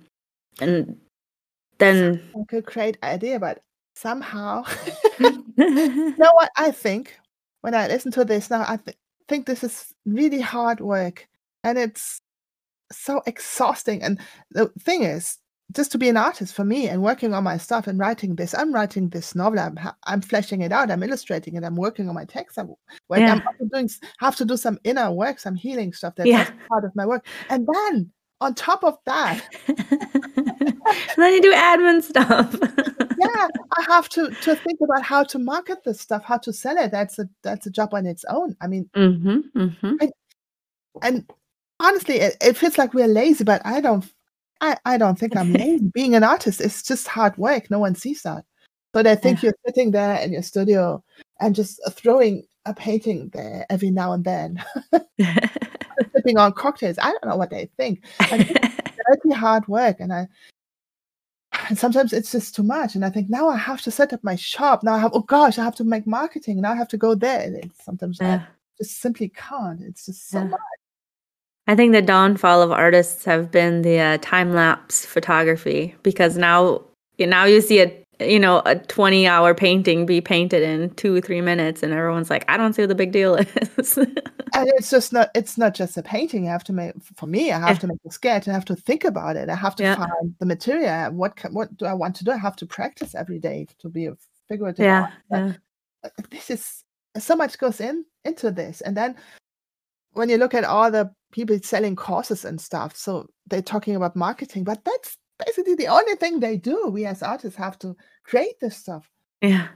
and 0.59 0.97
then 1.77 2.21
a 2.35 2.43
good 2.45 2.65
great 2.65 2.97
idea 3.03 3.39
but 3.39 3.61
somehow 3.95 4.63
you 5.19 5.43
know 6.17 6.33
what 6.33 6.49
i 6.57 6.71
think 6.71 7.17
when 7.61 7.75
i 7.75 7.87
listen 7.87 8.11
to 8.11 8.25
this 8.25 8.49
now 8.49 8.65
i 8.67 8.77
th- 8.77 8.97
think 9.27 9.45
this 9.45 9.63
is 9.63 9.93
really 10.05 10.41
hard 10.41 10.79
work 10.79 11.27
and 11.63 11.77
it's 11.77 12.21
so 12.93 13.21
exhausting. 13.25 14.01
And 14.03 14.19
the 14.51 14.67
thing 14.79 15.03
is, 15.03 15.37
just 15.71 15.91
to 15.93 15.97
be 15.97 16.09
an 16.09 16.17
artist 16.17 16.53
for 16.53 16.63
me 16.63 16.87
and 16.87 17.01
working 17.01 17.33
on 17.33 17.43
my 17.43 17.57
stuff 17.57 17.87
and 17.87 17.97
writing 17.97 18.35
this, 18.35 18.53
I'm 18.53 18.73
writing 18.73 19.09
this 19.09 19.33
novel. 19.33 19.59
I'm 19.59 19.79
I'm 20.03 20.21
fleshing 20.21 20.61
it 20.61 20.71
out. 20.71 20.91
I'm 20.91 21.01
illustrating 21.01 21.55
it. 21.55 21.63
I'm 21.63 21.75
working 21.75 22.09
on 22.09 22.15
my 22.15 22.25
text. 22.25 22.59
I'm, 22.59 22.75
yeah. 23.15 23.39
I'm 23.59 23.69
doing 23.69 23.89
have 24.19 24.35
to 24.35 24.45
do 24.45 24.57
some 24.57 24.77
inner 24.83 25.11
work, 25.11 25.39
some 25.39 25.55
healing 25.55 25.93
stuff. 25.93 26.15
That's 26.15 26.29
yeah. 26.29 26.49
part 26.69 26.85
of 26.85 26.95
my 26.95 27.05
work. 27.05 27.25
And 27.49 27.67
then 27.67 28.11
on 28.43 28.53
top 28.53 28.83
of 28.83 28.97
that, 29.05 29.41
then 29.67 31.33
you 31.33 31.41
do 31.41 31.53
admin 31.53 32.03
stuff. 32.03 32.55
yeah, 33.19 33.47
I 33.77 33.81
have 33.87 34.09
to 34.09 34.29
to 34.29 34.55
think 34.55 34.79
about 34.83 35.01
how 35.01 35.23
to 35.23 35.39
market 35.39 35.83
this 35.83 36.01
stuff, 36.01 36.23
how 36.23 36.37
to 36.39 36.51
sell 36.51 36.77
it. 36.77 36.91
That's 36.91 37.17
a 37.19 37.27
that's 37.41 37.65
a 37.65 37.71
job 37.71 37.93
on 37.93 38.05
its 38.05 38.25
own. 38.29 38.55
I 38.61 38.67
mean, 38.67 38.89
mm-hmm, 38.95 39.59
mm-hmm. 39.59 39.95
And, 40.01 40.11
and 41.01 41.31
honestly, 41.79 42.15
it, 42.15 42.37
it 42.41 42.57
feels 42.57 42.77
like 42.77 42.93
we're 42.93 43.07
lazy, 43.07 43.43
but 43.43 43.61
I 43.65 43.81
don't. 43.81 44.05
I, 44.61 44.77
I 44.85 44.97
don't 44.97 45.17
think 45.17 45.35
I'm 45.35 45.53
lazy. 45.63 45.89
Being 45.93 46.15
an 46.15 46.23
artist 46.23 46.61
is 46.61 46.83
just 46.83 47.07
hard 47.07 47.37
work. 47.37 47.71
No 47.71 47.79
one 47.79 47.95
sees 47.95 48.21
that. 48.23 48.45
But 48.91 49.07
I 49.07 49.15
think 49.15 49.41
yeah. 49.41 49.47
you're 49.47 49.57
sitting 49.65 49.91
there 49.91 50.17
in 50.17 50.31
your 50.31 50.43
studio 50.43 51.03
and 51.39 51.55
just 51.55 51.81
throwing 51.91 52.43
a 52.65 52.73
painting 52.73 53.29
there 53.33 53.65
every 53.69 53.89
now 53.91 54.13
and 54.13 54.23
then, 54.23 54.63
sipping 56.23 56.37
on 56.37 56.53
cocktails. 56.53 56.97
I 56.97 57.11
don't 57.11 57.25
know 57.25 57.35
what 57.35 57.49
they 57.49 57.69
think. 57.77 58.03
It's 58.19 58.91
very 59.25 59.37
hard 59.37 59.67
work, 59.67 59.99
and 59.99 60.13
I 60.13 60.27
and 61.69 61.77
sometimes 61.77 62.13
it's 62.13 62.31
just 62.31 62.55
too 62.55 62.63
much. 62.63 62.95
And 62.95 63.05
I 63.05 63.09
think 63.09 63.29
now 63.29 63.49
I 63.49 63.57
have 63.57 63.81
to 63.83 63.91
set 63.91 64.13
up 64.13 64.23
my 64.23 64.35
shop. 64.35 64.83
Now 64.83 64.93
I 64.93 64.99
have 64.99 65.11
oh 65.13 65.21
gosh, 65.21 65.57
I 65.57 65.63
have 65.63 65.75
to 65.75 65.83
make 65.83 66.07
marketing. 66.07 66.61
Now 66.61 66.71
I 66.71 66.75
have 66.75 66.87
to 66.89 66.97
go 66.97 67.15
there. 67.15 67.41
And 67.41 67.71
sometimes 67.81 68.17
yeah. 68.21 68.35
I 68.35 68.47
just 68.77 68.99
simply 68.99 69.29
can't. 69.29 69.81
It's 69.81 70.05
just 70.05 70.29
so 70.29 70.39
yeah. 70.39 70.45
much. 70.45 70.59
I 71.67 71.75
think 71.75 71.93
the 71.93 72.01
downfall 72.01 72.61
of 72.61 72.71
artists 72.71 73.23
have 73.23 73.49
been 73.49 73.83
the 73.83 73.99
uh, 73.99 74.17
time 74.21 74.53
lapse 74.53 75.05
photography 75.05 75.95
because 76.03 76.37
now 76.37 76.83
now 77.19 77.45
you 77.45 77.61
see 77.61 77.79
a 77.81 78.02
you 78.23 78.39
know 78.39 78.61
a 78.65 78.75
20 78.75 79.27
hour 79.27 79.53
painting 79.53 80.05
be 80.05 80.21
painted 80.21 80.63
in 80.63 80.89
two 80.95 81.21
three 81.21 81.41
minutes 81.41 81.83
and 81.83 81.93
everyone's 81.93 82.29
like 82.29 82.45
i 82.47 82.57
don't 82.57 82.73
see 82.73 82.81
what 82.81 82.89
the 82.89 82.95
big 82.95 83.11
deal 83.11 83.35
is. 83.77 83.97
And 84.55 84.69
it's 84.75 84.89
just 84.91 85.11
not 85.11 85.29
it's 85.33 85.57
not 85.57 85.73
just 85.73 85.97
a 85.97 86.03
painting. 86.03 86.47
I 86.47 86.51
have 86.51 86.63
to 86.65 86.73
make 86.73 86.93
for 87.15 87.25
me 87.25 87.51
i 87.51 87.59
have 87.59 87.69
yeah. 87.69 87.79
to 87.79 87.87
make 87.87 87.99
a 88.07 88.11
sketch. 88.11 88.47
I 88.47 88.53
have 88.53 88.65
to 88.65 88.75
think 88.75 89.03
about 89.03 89.35
it. 89.35 89.49
I 89.49 89.55
have 89.55 89.75
to 89.77 89.83
yeah. 89.83 89.95
find 89.95 90.35
the 90.39 90.45
material. 90.45 91.11
What 91.11 91.35
can, 91.35 91.53
what 91.53 91.75
do 91.77 91.85
i 91.85 91.93
want 91.93 92.15
to 92.17 92.23
do? 92.23 92.31
I 92.31 92.37
have 92.37 92.55
to 92.57 92.65
practice 92.65 93.15
every 93.15 93.39
day 93.39 93.67
to 93.79 93.89
be 93.89 94.05
a 94.05 94.15
figurative 94.47 94.85
yeah, 94.85 95.11
yeah. 95.31 95.53
Uh, 96.03 96.09
this 96.29 96.49
is 96.49 96.83
so 97.17 97.35
much 97.35 97.57
goes 97.57 97.79
in 97.79 98.05
into 98.25 98.51
this. 98.51 98.81
And 98.81 98.97
then 98.97 99.15
when 100.13 100.29
you 100.29 100.37
look 100.37 100.53
at 100.53 100.63
all 100.63 100.91
the 100.91 101.11
people 101.31 101.57
selling 101.63 101.95
courses 101.95 102.45
and 102.45 102.59
stuff, 102.59 102.95
so 102.95 103.27
they're 103.47 103.61
talking 103.61 103.95
about 103.95 104.15
marketing, 104.15 104.63
but 104.63 104.83
that's 104.85 105.17
basically 105.45 105.75
the 105.75 105.87
only 105.87 106.15
thing 106.15 106.39
they 106.39 106.57
do. 106.57 106.87
We 106.87 107.05
as 107.05 107.23
artists 107.23 107.57
have 107.57 107.77
to 107.79 107.95
create 108.23 108.59
this 108.59 108.77
stuff. 108.77 109.09
Yeah. 109.41 109.67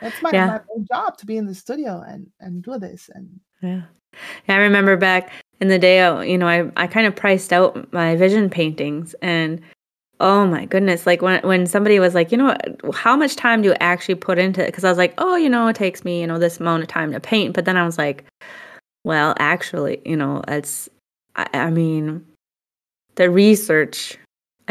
That's 0.00 0.20
my, 0.20 0.30
yeah. 0.32 0.46
my 0.46 0.60
own 0.74 0.86
job 0.90 1.16
to 1.18 1.26
be 1.26 1.36
in 1.36 1.46
the 1.46 1.54
studio 1.54 2.02
and 2.06 2.26
and 2.40 2.62
do 2.62 2.78
this 2.78 3.08
and 3.14 3.28
yeah. 3.60 3.82
yeah 4.48 4.54
I 4.56 4.58
remember 4.58 4.96
back 4.96 5.30
in 5.60 5.68
the 5.68 5.78
day, 5.78 5.98
you 6.28 6.36
know, 6.36 6.48
I, 6.48 6.68
I 6.76 6.88
kind 6.88 7.06
of 7.06 7.14
priced 7.14 7.52
out 7.52 7.92
my 7.92 8.16
vision 8.16 8.50
paintings 8.50 9.14
and 9.22 9.60
oh 10.18 10.46
my 10.46 10.64
goodness, 10.64 11.06
like 11.06 11.22
when 11.22 11.40
when 11.42 11.66
somebody 11.66 12.00
was 12.00 12.14
like, 12.14 12.32
you 12.32 12.38
know, 12.38 12.56
how 12.94 13.16
much 13.16 13.36
time 13.36 13.62
do 13.62 13.68
you 13.68 13.76
actually 13.80 14.16
put 14.16 14.38
into 14.38 14.62
it? 14.62 14.66
Because 14.66 14.84
I 14.84 14.88
was 14.88 14.98
like, 14.98 15.14
oh, 15.18 15.36
you 15.36 15.48
know, 15.48 15.68
it 15.68 15.76
takes 15.76 16.04
me, 16.04 16.20
you 16.20 16.26
know, 16.26 16.38
this 16.38 16.58
amount 16.58 16.82
of 16.82 16.88
time 16.88 17.12
to 17.12 17.20
paint. 17.20 17.54
But 17.54 17.64
then 17.64 17.76
I 17.76 17.84
was 17.84 17.98
like, 17.98 18.24
well, 19.04 19.34
actually, 19.38 20.00
you 20.04 20.16
know, 20.16 20.42
it's, 20.48 20.88
I, 21.36 21.46
I 21.52 21.70
mean, 21.70 22.24
the 23.16 23.30
research 23.30 24.16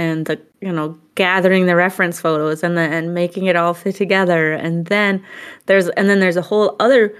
and 0.02 0.26
the, 0.26 0.42
you 0.62 0.72
know, 0.72 0.98
gathering 1.14 1.68
the 1.68 1.76
reference 1.76 2.20
photos 2.20 2.64
and 2.64 2.76
then 2.76 2.92
and 2.92 3.14
making 3.14 3.46
it 3.46 3.56
all 3.56 3.76
fit 3.76 3.96
together. 3.96 4.54
And 4.54 4.88
then 4.88 5.24
there's, 5.68 5.90
and 5.90 6.10
then 6.10 6.20
there's 6.20 6.38
a 6.38 6.42
whole 6.42 6.76
other, 6.80 7.16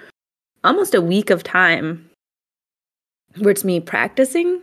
almost 0.64 0.96
a 0.96 1.02
week 1.02 1.30
of 1.30 1.44
time 1.44 2.10
where 3.38 3.52
it's 3.52 3.64
me 3.64 3.80
practicing 3.80 4.62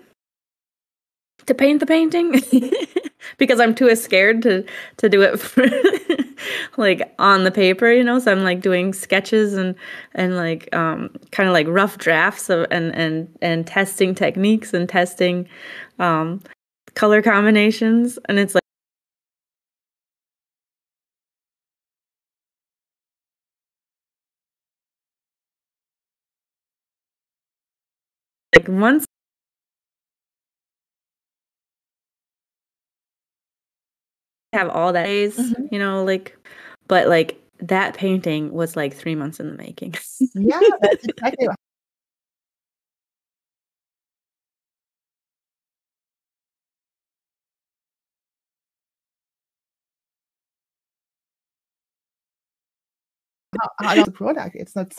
to 1.47 1.55
paint 1.55 1.79
the 1.79 1.87
painting 1.87 2.43
because 3.39 3.61
I'm 3.61 3.75
too 3.75 3.95
scared 3.95 4.43
to 4.43 4.65
to 4.99 5.09
do 5.09 5.23
it 5.23 5.39
for, 5.39 5.65
like 6.77 7.15
on 7.19 7.45
the 7.45 7.51
paper, 7.51 7.91
you 7.91 8.05
know. 8.05 8.19
So 8.19 8.33
I'm 8.33 8.43
like 8.43 8.61
doing 8.61 8.93
sketches 8.93 9.55
and 9.55 9.75
and 10.15 10.37
like 10.37 10.69
um 10.75 11.11
kind 11.31 11.49
of 11.49 11.53
like 11.53 11.69
rough 11.69 11.99
drafts 11.99 12.51
of 12.51 12.67
and 12.71 12.95
and 12.95 13.29
and 13.41 13.67
testing 13.67 14.15
techniques 14.15 14.75
and 14.75 14.89
testing 14.89 15.49
um 15.99 16.41
color 16.99 17.23
combinations 17.23 18.19
and 18.29 18.41
it's 18.41 18.57
like 18.57 18.63
like 28.57 28.67
once 28.69 29.05
have 34.53 34.69
all 34.71 34.93
that 34.93 35.05
days, 35.05 35.39
mm-hmm. 35.39 35.67
you 35.71 35.79
know, 35.79 36.03
like, 36.03 36.37
but 36.89 37.07
like 37.07 37.41
that 37.61 37.95
painting 37.95 38.53
was 38.53 38.77
like 38.77 38.93
three 38.93 39.15
months 39.15 39.39
in 39.39 39.49
the 39.49 39.57
making. 39.57 39.95
yeah, 40.35 40.59
that's 40.81 41.05
exactly 41.05 41.47
the 54.05 54.13
product. 54.13 54.57
It's 54.57 54.75
not 54.77 54.93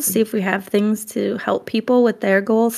See 0.00 0.20
if 0.20 0.32
we 0.32 0.40
have 0.40 0.66
things 0.66 1.04
to 1.06 1.36
help 1.38 1.66
people 1.66 2.02
with 2.02 2.20
their 2.20 2.40
goal 2.40 2.70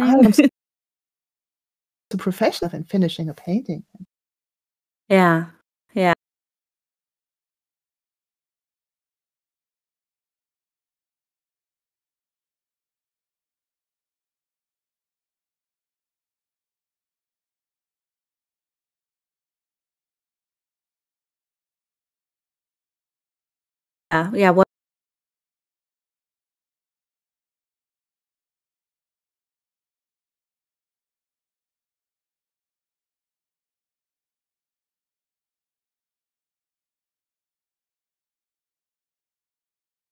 set. 0.00 0.18
I'm 0.24 0.32
so 0.34 2.18
professional 2.18 2.70
in 2.74 2.84
finishing 2.84 3.28
a 3.28 3.34
painting. 3.34 3.84
Yeah. 5.08 5.46
Yeah. 5.94 6.14
Yeah. 24.12 24.30
Yeah. 24.34 24.50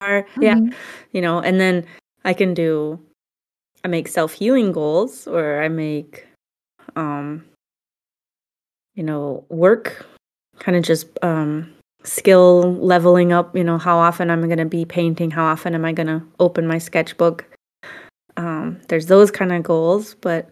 Are. 0.00 0.26
Yeah. 0.40 0.58
You 1.12 1.20
know 1.20 1.40
and 1.40 1.60
then 1.60 1.84
i 2.24 2.32
can 2.32 2.54
do 2.54 2.98
i 3.84 3.88
make 3.88 4.08
self-healing 4.08 4.72
goals 4.72 5.26
or 5.26 5.62
i 5.62 5.68
make 5.68 6.26
um 6.96 7.44
you 8.94 9.02
know 9.02 9.44
work 9.48 10.06
kind 10.58 10.76
of 10.76 10.82
just 10.84 11.06
um 11.22 11.72
skill 12.04 12.74
leveling 12.74 13.32
up 13.32 13.56
you 13.56 13.64
know 13.64 13.78
how 13.78 13.96
often 13.98 14.30
i'm 14.30 14.42
going 14.46 14.58
to 14.58 14.64
be 14.64 14.84
painting 14.84 15.30
how 15.30 15.44
often 15.44 15.74
am 15.74 15.84
i 15.84 15.92
going 15.92 16.06
to 16.06 16.22
open 16.40 16.66
my 16.66 16.78
sketchbook. 16.78 17.44
Um 18.36 18.80
there's 18.88 19.06
those 19.06 19.30
kind 19.30 19.52
of 19.52 19.62
goals 19.62 20.14
but 20.14 20.50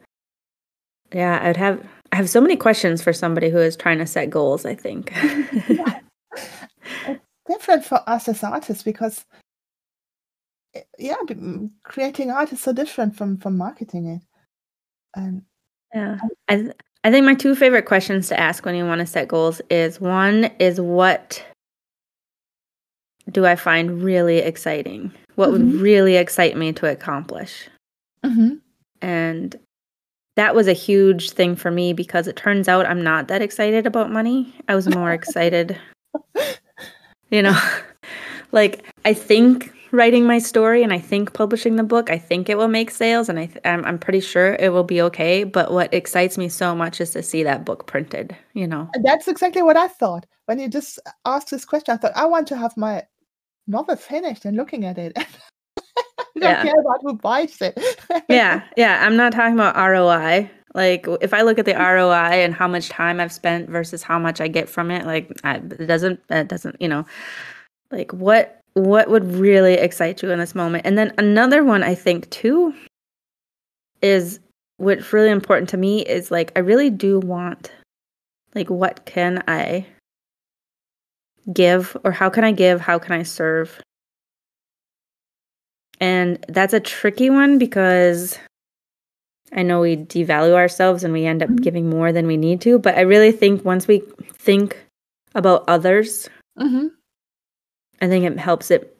yeah 1.13 1.39
i'd 1.43 1.57
have 1.57 1.85
i 2.13 2.17
have 2.17 2.29
so 2.29 2.41
many 2.41 2.57
questions 2.57 3.03
for 3.03 3.13
somebody 3.13 3.49
who 3.51 3.59
is 3.59 3.77
trying 3.77 3.99
to 3.99 4.07
set 4.07 4.31
goals 4.31 4.65
i 4.67 4.75
think. 4.75 5.13
Yeah. 5.69 5.96
Different 7.49 7.85
for 7.85 8.03
us 8.09 8.29
as 8.29 8.43
artists 8.43 8.83
because 8.83 9.25
eh, 10.75 10.83
yeah, 10.99 11.17
creating 11.85 12.31
art 12.31 12.53
is 12.53 12.61
so 12.61 12.73
different 12.73 13.17
from 13.17 13.37
from 13.39 13.57
marketing 13.57 14.07
it. 14.07 14.23
And 15.15 15.43
Yeah. 15.95 16.19
I 16.49 16.57
th- 16.57 16.73
I 17.05 17.11
think 17.11 17.25
my 17.25 17.35
two 17.35 17.55
favorite 17.55 17.87
questions 17.87 18.29
to 18.29 18.41
ask 18.41 18.65
when 18.65 18.75
you 18.75 18.85
want 18.85 19.01
to 19.01 19.07
set 19.07 19.29
goals 19.29 19.61
is 19.71 20.01
one 20.01 20.51
is 20.59 20.81
what 20.81 21.45
do 23.31 23.47
I 23.47 23.55
find 23.57 24.03
really 24.03 24.39
exciting? 24.39 25.13
What 25.37 25.51
would 25.53 25.61
Mhm. 25.61 25.81
really 25.83 26.17
excite 26.17 26.57
me 26.57 26.73
to 26.75 26.91
accomplish? 26.91 27.69
Mhm. 28.25 28.61
And 29.03 29.57
that 30.37 30.55
was 30.55 30.67
a 30.69 30.73
huge 30.73 31.31
thing 31.31 31.55
for 31.57 31.71
me 31.71 31.93
because 31.93 32.27
it 32.29 32.37
turns 32.37 32.69
out 32.69 32.87
I'm 32.87 33.03
not 33.03 33.29
that 33.29 33.43
excited 33.43 33.87
about 33.87 34.11
money. 34.13 34.55
I 34.69 34.75
was 34.75 34.89
more 34.89 35.13
excited, 35.21 35.77
you 37.31 37.43
know, 37.43 37.59
like 38.53 38.85
I 39.05 39.15
think 39.15 39.73
writing 39.93 40.27
my 40.27 40.39
story 40.39 40.83
and 40.83 40.93
I 40.93 40.99
think 40.99 41.33
publishing 41.33 41.77
the 41.77 41.83
book, 41.83 42.11
I 42.11 42.19
think 42.19 42.49
it 42.49 42.59
will 42.59 42.69
make 42.69 42.91
sales 42.91 43.29
and 43.29 43.39
I 43.39 43.47
th- 43.47 43.61
I'm, 43.65 43.85
I'm 43.85 43.99
pretty 43.99 44.21
sure 44.21 44.55
it 44.59 44.73
will 44.73 44.85
be 44.85 45.01
okay. 45.03 45.45
But 45.45 45.73
what 45.73 45.93
excites 45.95 46.37
me 46.37 46.49
so 46.49 46.75
much 46.75 47.01
is 47.01 47.11
to 47.11 47.23
see 47.23 47.43
that 47.45 47.65
book 47.65 47.87
printed, 47.87 48.37
you 48.53 48.67
know? 48.67 48.91
That's 49.03 49.29
exactly 49.29 49.62
what 49.62 49.77
I 49.77 49.89
thought 49.89 50.27
when 50.47 50.59
you 50.59 50.69
just 50.69 50.99
asked 51.25 51.51
this 51.51 51.65
question. 51.65 51.95
I 51.95 51.97
thought 51.99 52.17
I 52.17 52.27
want 52.27 52.47
to 52.49 52.57
have 52.57 52.77
my 52.77 53.05
novel 53.67 53.97
finished 53.97 54.45
and 54.45 54.57
looking 54.57 54.85
at 54.85 54.99
it. 54.99 55.17
I 55.19 55.23
don't 56.39 56.43
Yeah. 56.51 56.62
care 56.62 56.81
about 56.81 56.99
who 57.03 57.15
buys 57.15 57.57
it. 57.62 57.79
yeah, 58.29 58.62
yeah. 58.77 59.05
I'm 59.07 59.17
not 59.17 59.33
talking 59.33 59.55
about 59.55 59.77
ROI. 59.77 60.51
Like, 60.77 61.07
if 61.23 61.33
I 61.33 61.41
look 61.41 61.59
at 61.59 61.65
the 61.65 61.73
ROI 61.73 62.45
and 62.45 62.53
how 62.53 62.69
much 62.69 62.91
time 62.91 63.19
I've 63.19 63.33
spent 63.33 63.71
versus 63.71 64.03
how 64.03 64.19
much 64.19 64.43
I 64.43 64.47
get 64.47 64.69
from 64.69 64.91
it, 64.91 65.07
like, 65.07 65.33
I, 65.43 65.57
it 65.57 65.87
doesn't, 65.87 66.21
it 66.29 66.49
doesn't, 66.49 66.77
you 66.83 66.87
know, 66.87 67.07
like 67.91 68.12
what, 68.12 68.61
what 68.75 69.09
would 69.09 69.25
really 69.25 69.73
excite 69.73 70.23
you 70.23 70.31
in 70.31 70.39
this 70.39 70.55
moment? 70.55 70.85
And 70.85 70.99
then 70.99 71.15
another 71.17 71.65
one 71.65 71.83
I 71.83 71.95
think 71.95 72.29
too 72.29 72.75
is 74.03 74.39
what's 74.77 75.15
really 75.15 75.31
important 75.31 75.71
to 75.71 75.79
me 75.79 76.03
is 76.03 76.31
like 76.31 76.53
I 76.55 76.59
really 76.59 76.91
do 76.91 77.21
want, 77.21 77.73
like, 78.55 78.69
what 78.69 79.07
can 79.07 79.43
I 79.49 79.87
give 81.55 81.97
or 82.05 82.12
how 82.12 82.29
can 82.29 82.45
I 82.45 82.53
give? 82.53 82.83
How 82.83 82.99
can 82.99 83.12
I 83.12 83.23
serve? 83.23 83.81
And 86.01 86.45
that's 86.49 86.75
a 86.75 86.81
tricky 86.81 87.31
one 87.31 87.57
because 87.57 88.39
I 89.53 89.63
know 89.63 89.81
we 89.81 89.97
devalue 89.97 90.55
ourselves 90.55 91.05
and 91.05 91.13
we 91.13 91.25
end 91.25 91.43
up 91.43 91.49
Mhm. 91.51 91.63
giving 91.63 91.89
more 91.91 92.13
than 92.13 92.27
we 92.27 92.37
need 92.37 92.61
to. 92.63 92.79
But 92.79 92.97
I 92.97 93.03
really 93.03 93.33
think 93.33 93.65
once 93.65 93.87
we 93.87 94.01
think 94.35 94.77
about 95.35 95.65
others, 95.69 96.29
Mhm. 96.59 96.91
I 98.01 98.09
think 98.09 98.25
it 98.25 98.39
helps 98.39 98.71
it. 98.71 98.97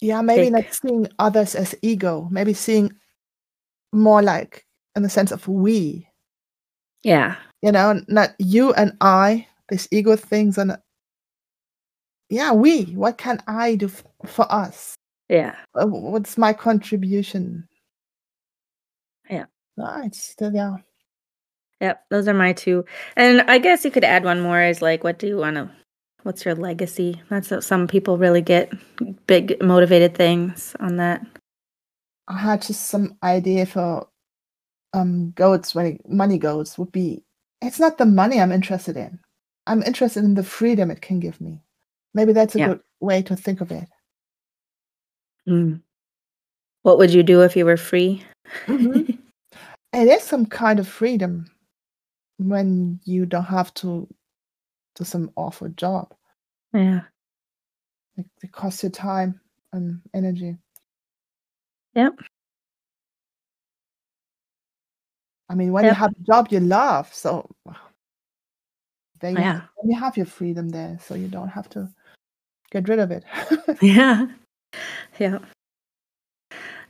Yeah, 0.00 0.22
maybe 0.22 0.44
Take- 0.44 0.52
not 0.52 0.74
seeing 0.74 1.08
others 1.18 1.54
as 1.54 1.74
ego, 1.82 2.28
maybe 2.30 2.54
seeing 2.54 2.92
more 3.92 4.22
like 4.22 4.64
in 4.96 5.02
the 5.02 5.10
sense 5.10 5.30
of 5.32 5.46
we, 5.48 6.08
Yeah. 7.02 7.36
you 7.60 7.72
know, 7.72 8.00
not 8.08 8.34
you 8.38 8.72
and 8.74 8.96
I, 9.00 9.46
these 9.68 9.88
ego 9.90 10.16
things, 10.16 10.56
and 10.58 10.78
yeah, 12.30 12.52
we. 12.52 12.84
What 12.94 13.18
can 13.18 13.42
I 13.46 13.74
do 13.74 13.86
f- 13.86 14.04
for 14.26 14.46
us? 14.50 14.94
Yeah. 15.28 15.56
Uh, 15.74 15.86
What's 15.86 16.38
my 16.38 16.52
contribution? 16.52 17.68
Yeah. 19.80 20.00
Right. 20.00 20.14
Still, 20.14 20.54
yeah. 20.54 20.76
Yep. 21.80 22.04
Those 22.10 22.28
are 22.28 22.34
my 22.34 22.52
two. 22.52 22.84
And 23.16 23.42
I 23.42 23.58
guess 23.58 23.84
you 23.84 23.90
could 23.90 24.04
add 24.04 24.24
one 24.24 24.40
more 24.40 24.60
is 24.62 24.82
like, 24.82 25.02
what 25.04 25.18
do 25.18 25.26
you 25.26 25.38
want 25.38 25.56
to, 25.56 25.70
what's 26.24 26.44
your 26.44 26.54
legacy? 26.54 27.20
That's 27.30 27.50
what 27.50 27.64
some 27.64 27.88
people 27.88 28.18
really 28.18 28.42
get 28.42 28.72
big 29.26 29.62
motivated 29.62 30.14
things 30.14 30.76
on 30.80 30.96
that. 30.96 31.24
I 32.28 32.38
had 32.38 32.62
just 32.62 32.86
some 32.86 33.16
idea 33.22 33.66
for 33.66 34.06
um 34.92 35.30
goats 35.32 35.74
when 35.74 35.86
it, 35.86 36.08
money 36.08 36.36
goes 36.38 36.76
would 36.78 36.92
be 36.92 37.22
it's 37.62 37.78
not 37.80 37.98
the 37.98 38.06
money 38.06 38.40
I'm 38.40 38.52
interested 38.52 38.96
in. 38.96 39.18
I'm 39.66 39.82
interested 39.82 40.24
in 40.24 40.34
the 40.34 40.42
freedom 40.42 40.90
it 40.90 41.00
can 41.02 41.20
give 41.20 41.40
me. 41.40 41.62
Maybe 42.14 42.32
that's 42.32 42.56
a 42.56 42.58
Yeah. 42.58 42.66
good 42.68 42.80
way 43.00 43.22
to 43.22 43.36
think 43.36 43.60
of 43.60 43.70
it. 43.72 43.88
Mm. 45.48 45.82
What 46.82 46.98
would 46.98 47.12
you 47.12 47.22
do 47.22 47.42
if 47.42 47.56
you 47.56 47.64
were 47.64 47.76
free? 47.76 48.22
Mhm. 48.68 49.18
It 49.92 50.06
is 50.08 50.22
some 50.22 50.46
kind 50.46 50.78
of 50.78 50.86
freedom 50.88 51.46
when 52.38 53.00
you 53.04 53.26
don't 53.26 53.44
have 53.44 53.74
to 53.74 54.08
do 54.94 55.04
some 55.04 55.30
awful 55.36 55.68
job. 55.70 56.14
yeah. 56.72 57.02
It, 58.16 58.26
it 58.42 58.52
costs 58.52 58.82
you 58.82 58.90
time 58.90 59.40
and 59.72 60.00
energy. 60.14 60.56
Yep. 61.94 62.20
I 65.48 65.54
mean, 65.54 65.72
when 65.72 65.84
you 65.84 65.92
have 65.92 66.12
a 66.12 66.22
job 66.24 66.48
you 66.50 66.60
love, 66.60 67.12
so 67.12 67.48
then 69.20 69.34
you, 69.34 69.40
Yeah. 69.40 69.60
then 69.82 69.90
you 69.90 69.98
have 69.98 70.16
your 70.16 70.26
freedom 70.26 70.68
there, 70.68 70.98
so 71.00 71.14
you 71.14 71.28
don't 71.28 71.48
have 71.48 71.68
to 71.70 71.88
get 72.70 72.88
rid 72.88 72.98
of 73.00 73.10
it. 73.10 73.24
Yeah. 73.82 74.26
Yeah. 75.18 75.38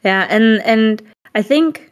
Yeah, 0.05 0.27
and 0.31 0.63
and 0.63 1.03
I 1.35 1.43
think 1.43 1.90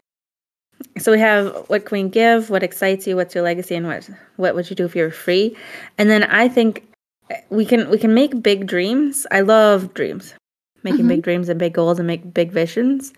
so 0.97 1.11
we 1.11 1.19
have 1.19 1.65
what 1.67 1.85
can 1.85 2.03
we 2.03 2.09
give, 2.09 2.49
what 2.49 2.63
excites 2.63 3.07
you, 3.07 3.15
what's 3.15 3.35
your 3.35 3.43
legacy 3.43 3.75
and 3.75 3.87
what 3.87 4.09
what 4.37 4.55
would 4.55 4.69
you 4.69 4.75
do 4.75 4.85
if 4.85 4.95
you 4.95 5.03
were 5.03 5.11
free? 5.11 5.55
And 5.97 6.09
then 6.09 6.23
I 6.23 6.47
think 6.47 6.85
we 7.49 7.65
can 7.65 7.89
we 7.89 7.97
can 7.97 8.13
make 8.13 8.41
big 8.41 8.67
dreams. 8.67 9.25
I 9.31 9.41
love 9.41 9.93
dreams. 9.93 10.33
Making 10.83 11.05
Mhm. 11.05 11.09
big 11.09 11.21
dreams 11.23 11.49
and 11.49 11.59
big 11.59 11.73
goals 11.73 11.99
and 11.99 12.07
make 12.07 12.33
big 12.33 12.51
visions. 12.51 13.13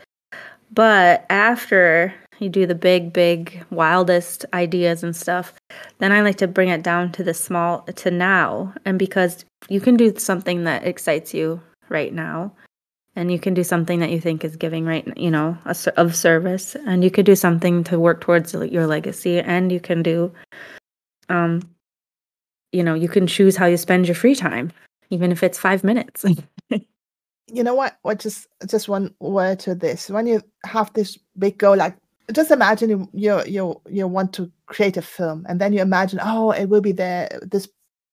But 0.74 1.26
after 1.30 2.14
you 2.40 2.50
do 2.50 2.66
the 2.66 2.76
big 2.76 3.14
big 3.14 3.64
wildest 3.70 4.46
ideas 4.54 5.04
and 5.04 5.16
stuff, 5.16 5.54
then 6.00 6.12
I 6.12 6.22
like 6.22 6.38
to 6.38 6.48
bring 6.48 6.70
it 6.70 6.82
down 6.82 7.12
to 7.14 7.24
the 7.24 7.34
small 7.34 7.82
to 7.96 8.10
now 8.12 8.74
and 8.86 8.98
because 8.98 9.46
you 9.70 9.80
can 9.80 9.96
do 9.96 10.14
something 10.18 10.64
that 10.64 10.84
excites 10.84 11.34
you 11.34 11.62
right 11.90 12.14
now 12.14 12.52
and 13.16 13.32
you 13.32 13.40
can 13.40 13.54
do 13.54 13.64
something 13.64 14.00
that 14.00 14.10
you 14.10 14.22
think 14.22 14.44
is 14.44 14.56
giving 14.56 14.86
right 14.86 15.06
you 15.18 15.32
know 15.32 15.58
a, 15.66 15.76
of 15.98 16.16
service 16.16 16.76
and 16.88 17.04
you 17.04 17.12
could 17.12 17.26
do 17.26 17.36
something 17.36 17.84
to 17.84 18.00
work 18.00 18.22
towards 18.22 18.54
your 18.54 18.88
legacy 18.88 19.40
and 19.40 19.72
you 19.72 19.80
can 19.80 20.02
do 20.04 20.32
um 21.30 21.62
you 22.72 22.84
know 22.84 22.94
you 22.94 23.10
can 23.10 23.28
choose 23.28 23.56
how 23.56 23.66
you 23.66 23.78
spend 23.78 24.08
your 24.08 24.16
free 24.16 24.36
time 24.36 24.72
even 25.10 25.32
if 25.32 25.44
it's 25.44 25.58
five 25.58 25.84
minutes 25.84 26.26
you 27.52 27.64
know 27.64 27.76
what? 27.76 27.98
What 28.02 28.20
just 28.20 28.48
just 28.68 28.88
one 28.88 29.14
word 29.20 29.60
to 29.62 29.76
this. 29.76 30.10
When 30.10 30.26
you 30.26 30.42
have 30.66 30.92
this 30.94 31.18
big 31.38 31.58
goal, 31.58 31.76
like 31.78 31.98
just 32.32 32.52
imagine 32.52 32.90
you 32.90 33.10
you 33.14 33.44
you, 33.46 33.82
you 33.90 34.08
want 34.08 34.34
to 34.34 34.52
create 34.68 34.98
a 34.98 35.02
film, 35.02 35.46
and 35.48 35.60
then 35.60 35.74
you 35.74 35.82
imagine, 35.82 36.20
oh, 36.24 36.52
it 36.52 36.68
will 36.68 36.82
be 36.82 36.94
there 36.94 37.40
this 37.42 37.68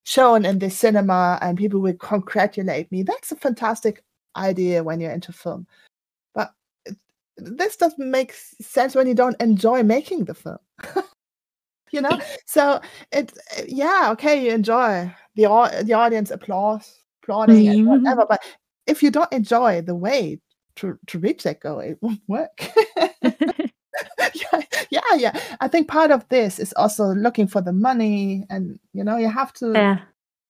shown 0.05 0.45
in 0.45 0.59
the 0.59 0.71
cinema, 0.71 1.39
and 1.41 1.57
people 1.57 1.81
will 1.81 1.95
congratulate 1.95 2.91
me. 2.91 3.03
That's 3.03 3.33
a 3.33 3.37
fantastic 3.37 4.03
idea 4.39 4.83
when 4.85 5.01
you're 5.01 5.13
into 5.13 5.33
film, 5.33 5.67
but 6.35 6.53
this 7.37 7.77
doesn't 7.77 8.11
make 8.11 8.33
sense 8.33 8.95
when 8.95 9.07
you 9.07 9.15
don't 9.15 9.41
enjoy 9.41 9.83
making 9.83 10.25
the 10.25 10.35
film. 10.35 10.59
you 11.93 12.01
know, 12.01 12.19
so 12.47 12.81
it's 13.13 13.35
yeah, 13.67 14.09
okay, 14.13 14.45
you 14.45 14.53
enjoy 14.53 15.13
the 15.35 15.83
the 15.85 15.93
audience 15.95 16.31
applause, 16.31 17.01
applauding 17.23 17.69
and 17.69 17.87
Mhm. 17.87 18.03
whatever, 18.03 18.27
but 18.29 18.43
if 18.87 19.03
you 19.03 19.11
don't 19.11 19.33
enjoy 19.33 19.83
the 19.83 19.95
way 19.95 20.41
to, 20.77 20.99
to 21.09 21.19
reach 21.19 21.43
that 21.43 21.61
goal, 21.61 21.81
it 21.81 21.99
won't 22.01 22.21
work. 22.29 22.71
yeah, 23.23 24.63
yeah, 24.91 25.15
yeah. 25.17 25.41
I 25.61 25.69
think 25.69 25.89
part 25.89 26.11
of 26.11 26.27
this 26.29 26.59
is 26.59 26.73
also 26.75 27.09
looking 27.15 27.47
for 27.49 27.61
the 27.61 27.73
money, 27.73 28.47
and 28.49 28.79
you 28.93 29.05
know, 29.05 29.17
you 29.17 29.29
have 29.29 29.53
to 29.55 29.73
yeah 29.75 29.99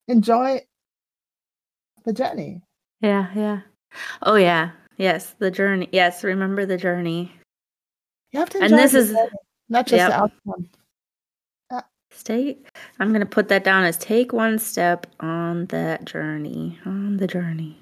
enjoy 0.07 0.61
the 2.05 2.13
journey. 2.13 2.63
yeah 3.01 3.31
yeah 3.35 3.61
oh 4.23 4.37
yeah 4.37 4.71
yes 4.97 5.35
the 5.39 5.51
journey 5.51 5.89
yes 5.93 6.25
remember 6.25 6.67
the 6.67 6.77
journey 6.77 7.33
You 8.33 8.41
have 8.41 8.51
to 8.51 8.63
And 8.63 8.73
this 8.75 8.95
is- 8.95 9.11
journey, 9.11 9.29
not 9.69 9.87
just 9.87 9.99
yep. 9.99 10.09
the 10.11 10.17
outcome. 10.17 10.69
Uh, 11.71 11.83
stay 12.11 12.57
i'm 12.99 13.13
gonna 13.13 13.27
put 13.27 13.49
that 13.49 13.65
down 13.65 13.85
as 13.85 13.97
take 13.99 14.33
one 14.33 14.59
step 14.59 15.07
on 15.21 15.67
that 15.67 16.05
journey 16.07 16.79
on 16.87 17.17
the 17.19 17.27
journey 17.27 17.77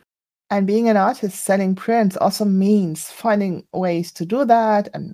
And 0.51 0.66
being 0.66 0.88
an 0.88 0.97
artist 0.97 1.42
selling 1.45 1.75
prints 1.75 2.16
also 2.16 2.45
means 2.45 3.11
finding 3.11 3.66
ways 3.73 4.12
to 4.12 4.25
do 4.25 4.45
that 4.45 4.88
and 4.95 5.12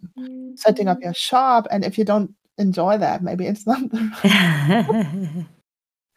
setting 0.57 0.88
up 0.88 0.98
mm-hmm. 0.98 1.05
your 1.05 1.14
shop. 1.14 1.66
And 1.70 1.85
if 1.87 1.96
you 1.96 2.05
don't 2.05 2.35
enjoy 2.59 2.98
that, 2.98 3.22
maybe 3.22 3.46
it's 3.46 3.66
not 3.66 3.81
the 3.90 5.46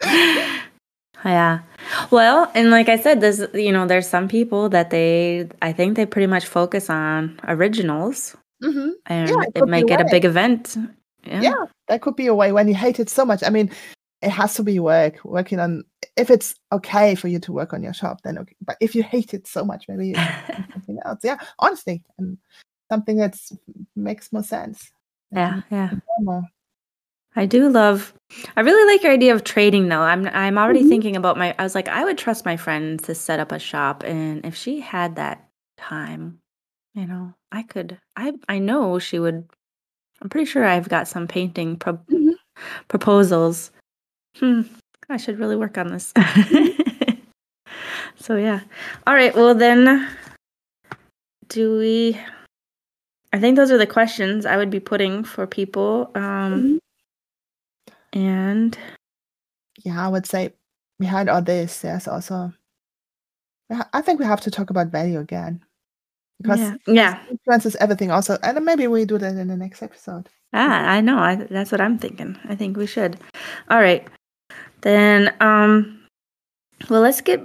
right. 0.03 0.51
yeah. 1.25 1.59
Well, 2.11 2.49
and 2.55 2.69
like 2.69 2.87
I 2.87 2.97
said, 2.97 3.19
there's 3.21 3.41
you 3.53 3.71
know, 3.71 3.87
there's 3.87 4.07
some 4.07 4.27
people 4.27 4.69
that 4.69 4.89
they 4.91 5.49
I 5.61 5.73
think 5.73 5.95
they 5.97 6.05
pretty 6.05 6.27
much 6.27 6.45
focus 6.45 6.89
on 6.89 7.39
originals 7.47 8.35
Mhm. 8.63 8.91
and 9.07 9.29
it 9.29 9.35
it 9.55 9.59
could 9.59 9.69
make 9.69 9.91
it 9.91 9.99
a 10.01 10.07
big 10.09 10.23
event. 10.25 10.77
Yeah. 11.25 11.41
yeah 11.41 11.65
that 11.87 12.01
could 12.01 12.15
be 12.15 12.27
a 12.27 12.35
way 12.35 12.51
when 12.51 12.67
you 12.67 12.75
hate 12.75 12.99
it 12.99 13.09
so 13.09 13.25
much 13.25 13.41
i 13.43 13.49
mean 13.49 13.71
it 14.21 14.29
has 14.29 14.53
to 14.55 14.63
be 14.63 14.77
work 14.79 15.15
working 15.25 15.59
on 15.59 15.83
if 16.17 16.29
it's 16.29 16.53
okay 16.71 17.15
for 17.15 17.27
you 17.27 17.39
to 17.39 17.51
work 17.51 17.73
on 17.73 17.81
your 17.81 17.93
shop 17.93 18.21
then 18.23 18.37
okay 18.37 18.55
but 18.61 18.77
if 18.79 18.93
you 18.93 19.01
hate 19.01 19.33
it 19.33 19.47
so 19.47 19.65
much 19.65 19.85
maybe 19.89 20.09
you 20.09 20.15
something 20.73 20.99
else 21.03 21.21
yeah 21.23 21.37
honestly 21.57 22.03
and 22.19 22.37
something 22.91 23.17
that 23.17 23.35
makes 23.95 24.31
more 24.31 24.43
sense 24.43 24.91
yeah, 25.31 25.61
yeah. 25.71 25.89
more. 26.19 26.43
I 27.35 27.45
do 27.45 27.69
love 27.69 28.13
I 28.57 28.61
really 28.61 28.91
like 28.91 29.03
your 29.03 29.13
idea 29.13 29.33
of 29.35 29.43
trading 29.43 29.87
though. 29.89 30.01
I'm 30.01 30.27
I'm 30.27 30.57
already 30.57 30.83
Mhm. 30.83 30.89
thinking 30.89 31.15
about 31.15 31.37
my 31.37 31.53
I 31.59 31.63
was 31.63 31.75
like 31.75 31.87
I 31.87 32.03
would 32.03 32.17
trust 32.17 32.45
my 32.45 32.57
friend 32.57 32.99
to 33.03 33.13
set 33.15 33.39
up 33.39 33.51
a 33.51 33.59
shop 33.59 34.03
and 34.03 34.45
if 34.45 34.55
she 34.55 34.79
had 34.79 35.15
that 35.17 35.47
time, 35.77 36.39
you 36.93 37.05
know, 37.05 37.33
I 37.51 37.63
could 37.63 37.99
I 38.15 38.33
I 38.49 38.59
know 38.59 38.99
she 38.99 39.19
would 39.19 39.47
I'm 40.21 40.29
pretty 40.29 40.45
sure 40.45 40.63
I've 40.65 40.89
got 40.89 41.07
some 41.07 41.27
painting 41.27 41.75
pro- 41.77 41.99
Mhm. 42.09 42.35
proposals. 42.87 43.71
Hmm, 44.37 44.61
I 45.09 45.17
should 45.17 45.39
really 45.39 45.55
work 45.57 45.77
on 45.77 45.89
this. 45.89 46.13
so 48.15 48.37
yeah. 48.37 48.61
All 49.05 49.13
right, 49.13 49.35
well 49.35 49.53
then 49.55 50.07
do 51.49 51.77
we 51.77 52.19
I 53.33 53.39
think 53.39 53.57
those 53.57 53.71
are 53.71 53.77
the 53.77 53.87
questions 53.87 54.45
I 54.45 54.55
would 54.57 54.69
be 54.69 54.79
putting 54.79 55.23
for 55.23 55.45
people. 55.45 56.11
Um 56.15 56.63
Mhm. 56.63 56.79
And 58.15 58.77
yeah 59.83 60.03
i 60.03 60.07
would 60.09 60.25
say 60.25 60.51
behind 60.99 61.29
all 61.29 61.41
this 61.41 61.81
there's 61.81 62.07
also 62.07 62.51
I 63.93 64.01
think 64.01 64.19
we 64.19 64.25
have 64.25 64.41
to 64.41 64.51
talk 64.51 64.69
about 64.69 64.89
value 64.89 65.19
again 65.19 65.59
because 66.39 66.59
yeah. 66.59 66.75
yeah. 66.85 67.23
influences 67.31 67.75
everything 67.77 68.11
also 68.11 68.37
and 68.43 68.63
maybe 68.63 68.85
we 68.85 69.05
do 69.05 69.17
that 69.17 69.35
in 69.35 69.47
the 69.47 69.57
next 69.57 69.81
episode 69.81 70.29
Ah, 70.55 70.87
I 70.87 71.01
know. 71.01 71.17
I, 71.19 71.35
that's 71.35 71.71
what 71.71 71.81
I'm 71.81 71.97
thinking. 71.99 72.37
I 72.47 72.55
think 72.55 72.77
we 72.77 72.87
should. 72.87 73.19
All 73.69 73.81
right. 73.81 74.07
Then 74.81 75.35
um 75.41 75.99
well, 76.89 77.01
let's 77.01 77.19
get 77.19 77.41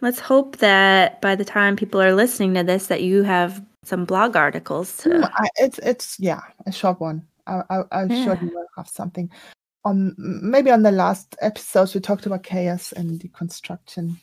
let's 0.00 0.18
hope 0.18 0.56
that 0.58 1.20
by 1.20 1.34
the 1.34 1.44
time 1.44 1.76
people 1.76 2.00
are 2.00 2.14
listening 2.14 2.54
to 2.54 2.62
this 2.62 2.86
that 2.86 3.02
you 3.02 3.22
have 3.22 3.62
some 3.84 4.04
blog 4.06 4.34
articles 4.36 4.96
to 4.98 5.10
Mm, 5.10 5.30
I, 5.34 5.48
it's 5.56 5.78
it's 5.80 6.16
yeah 6.18 6.40
a 6.66 6.72
short 6.72 7.00
one. 7.00 7.26
I 7.46 7.62
I, 7.68 7.82
I 7.92 8.06
Yeah. 8.06 8.24
should 8.24 8.54
work 8.54 8.68
off 8.78 8.88
something. 8.88 9.30
On 9.84 10.14
maybe 10.16 10.70
on 10.70 10.82
the 10.82 10.92
last 10.92 11.34
episodes 11.40 11.94
we 11.94 12.00
talked 12.00 12.26
about 12.26 12.42
chaos 12.44 12.92
and 12.92 13.20
deconstruction. 13.20 14.16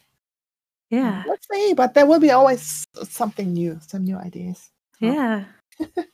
Yeah. 0.90 1.24
Let's 1.28 1.48
see, 1.52 1.74
but 1.74 1.94
there 1.94 2.06
will 2.06 2.20
be 2.20 2.32
always 2.32 2.86
something 3.04 3.54
new, 3.54 3.80
some 3.86 4.06
new 4.06 4.18
ideas. 4.18 4.70
Yeah. 5.00 5.46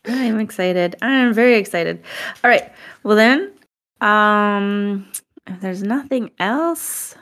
I'm 0.06 0.40
excited. 0.40 0.96
I'm 1.02 1.34
very 1.34 1.56
excited. 1.56 2.04
All 2.44 2.50
right. 2.50 2.72
Well 3.04 3.16
then, 3.16 3.54
um 4.02 5.08
if 5.48 5.62
there's 5.62 5.84
nothing 5.84 6.32
else, 6.40 7.16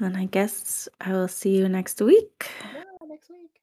then 0.00 0.16
I 0.16 0.24
guess 0.24 0.88
I 1.00 1.12
will 1.12 1.28
see 1.28 1.56
you 1.56 1.68
next 1.68 2.00
week. 2.00 2.50
yeah, 2.74 2.82
next 3.08 3.30
week. 3.30 3.60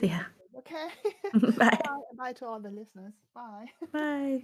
Yeah. 0.00 0.24
Okay. 0.58 0.88
Bye. 1.34 1.50
Bye. 1.56 1.80
Bye 2.16 2.32
to 2.34 2.46
all 2.46 2.60
the 2.60 2.70
listeners. 2.70 3.14
Bye. 3.34 3.66
Bye. 3.92 4.42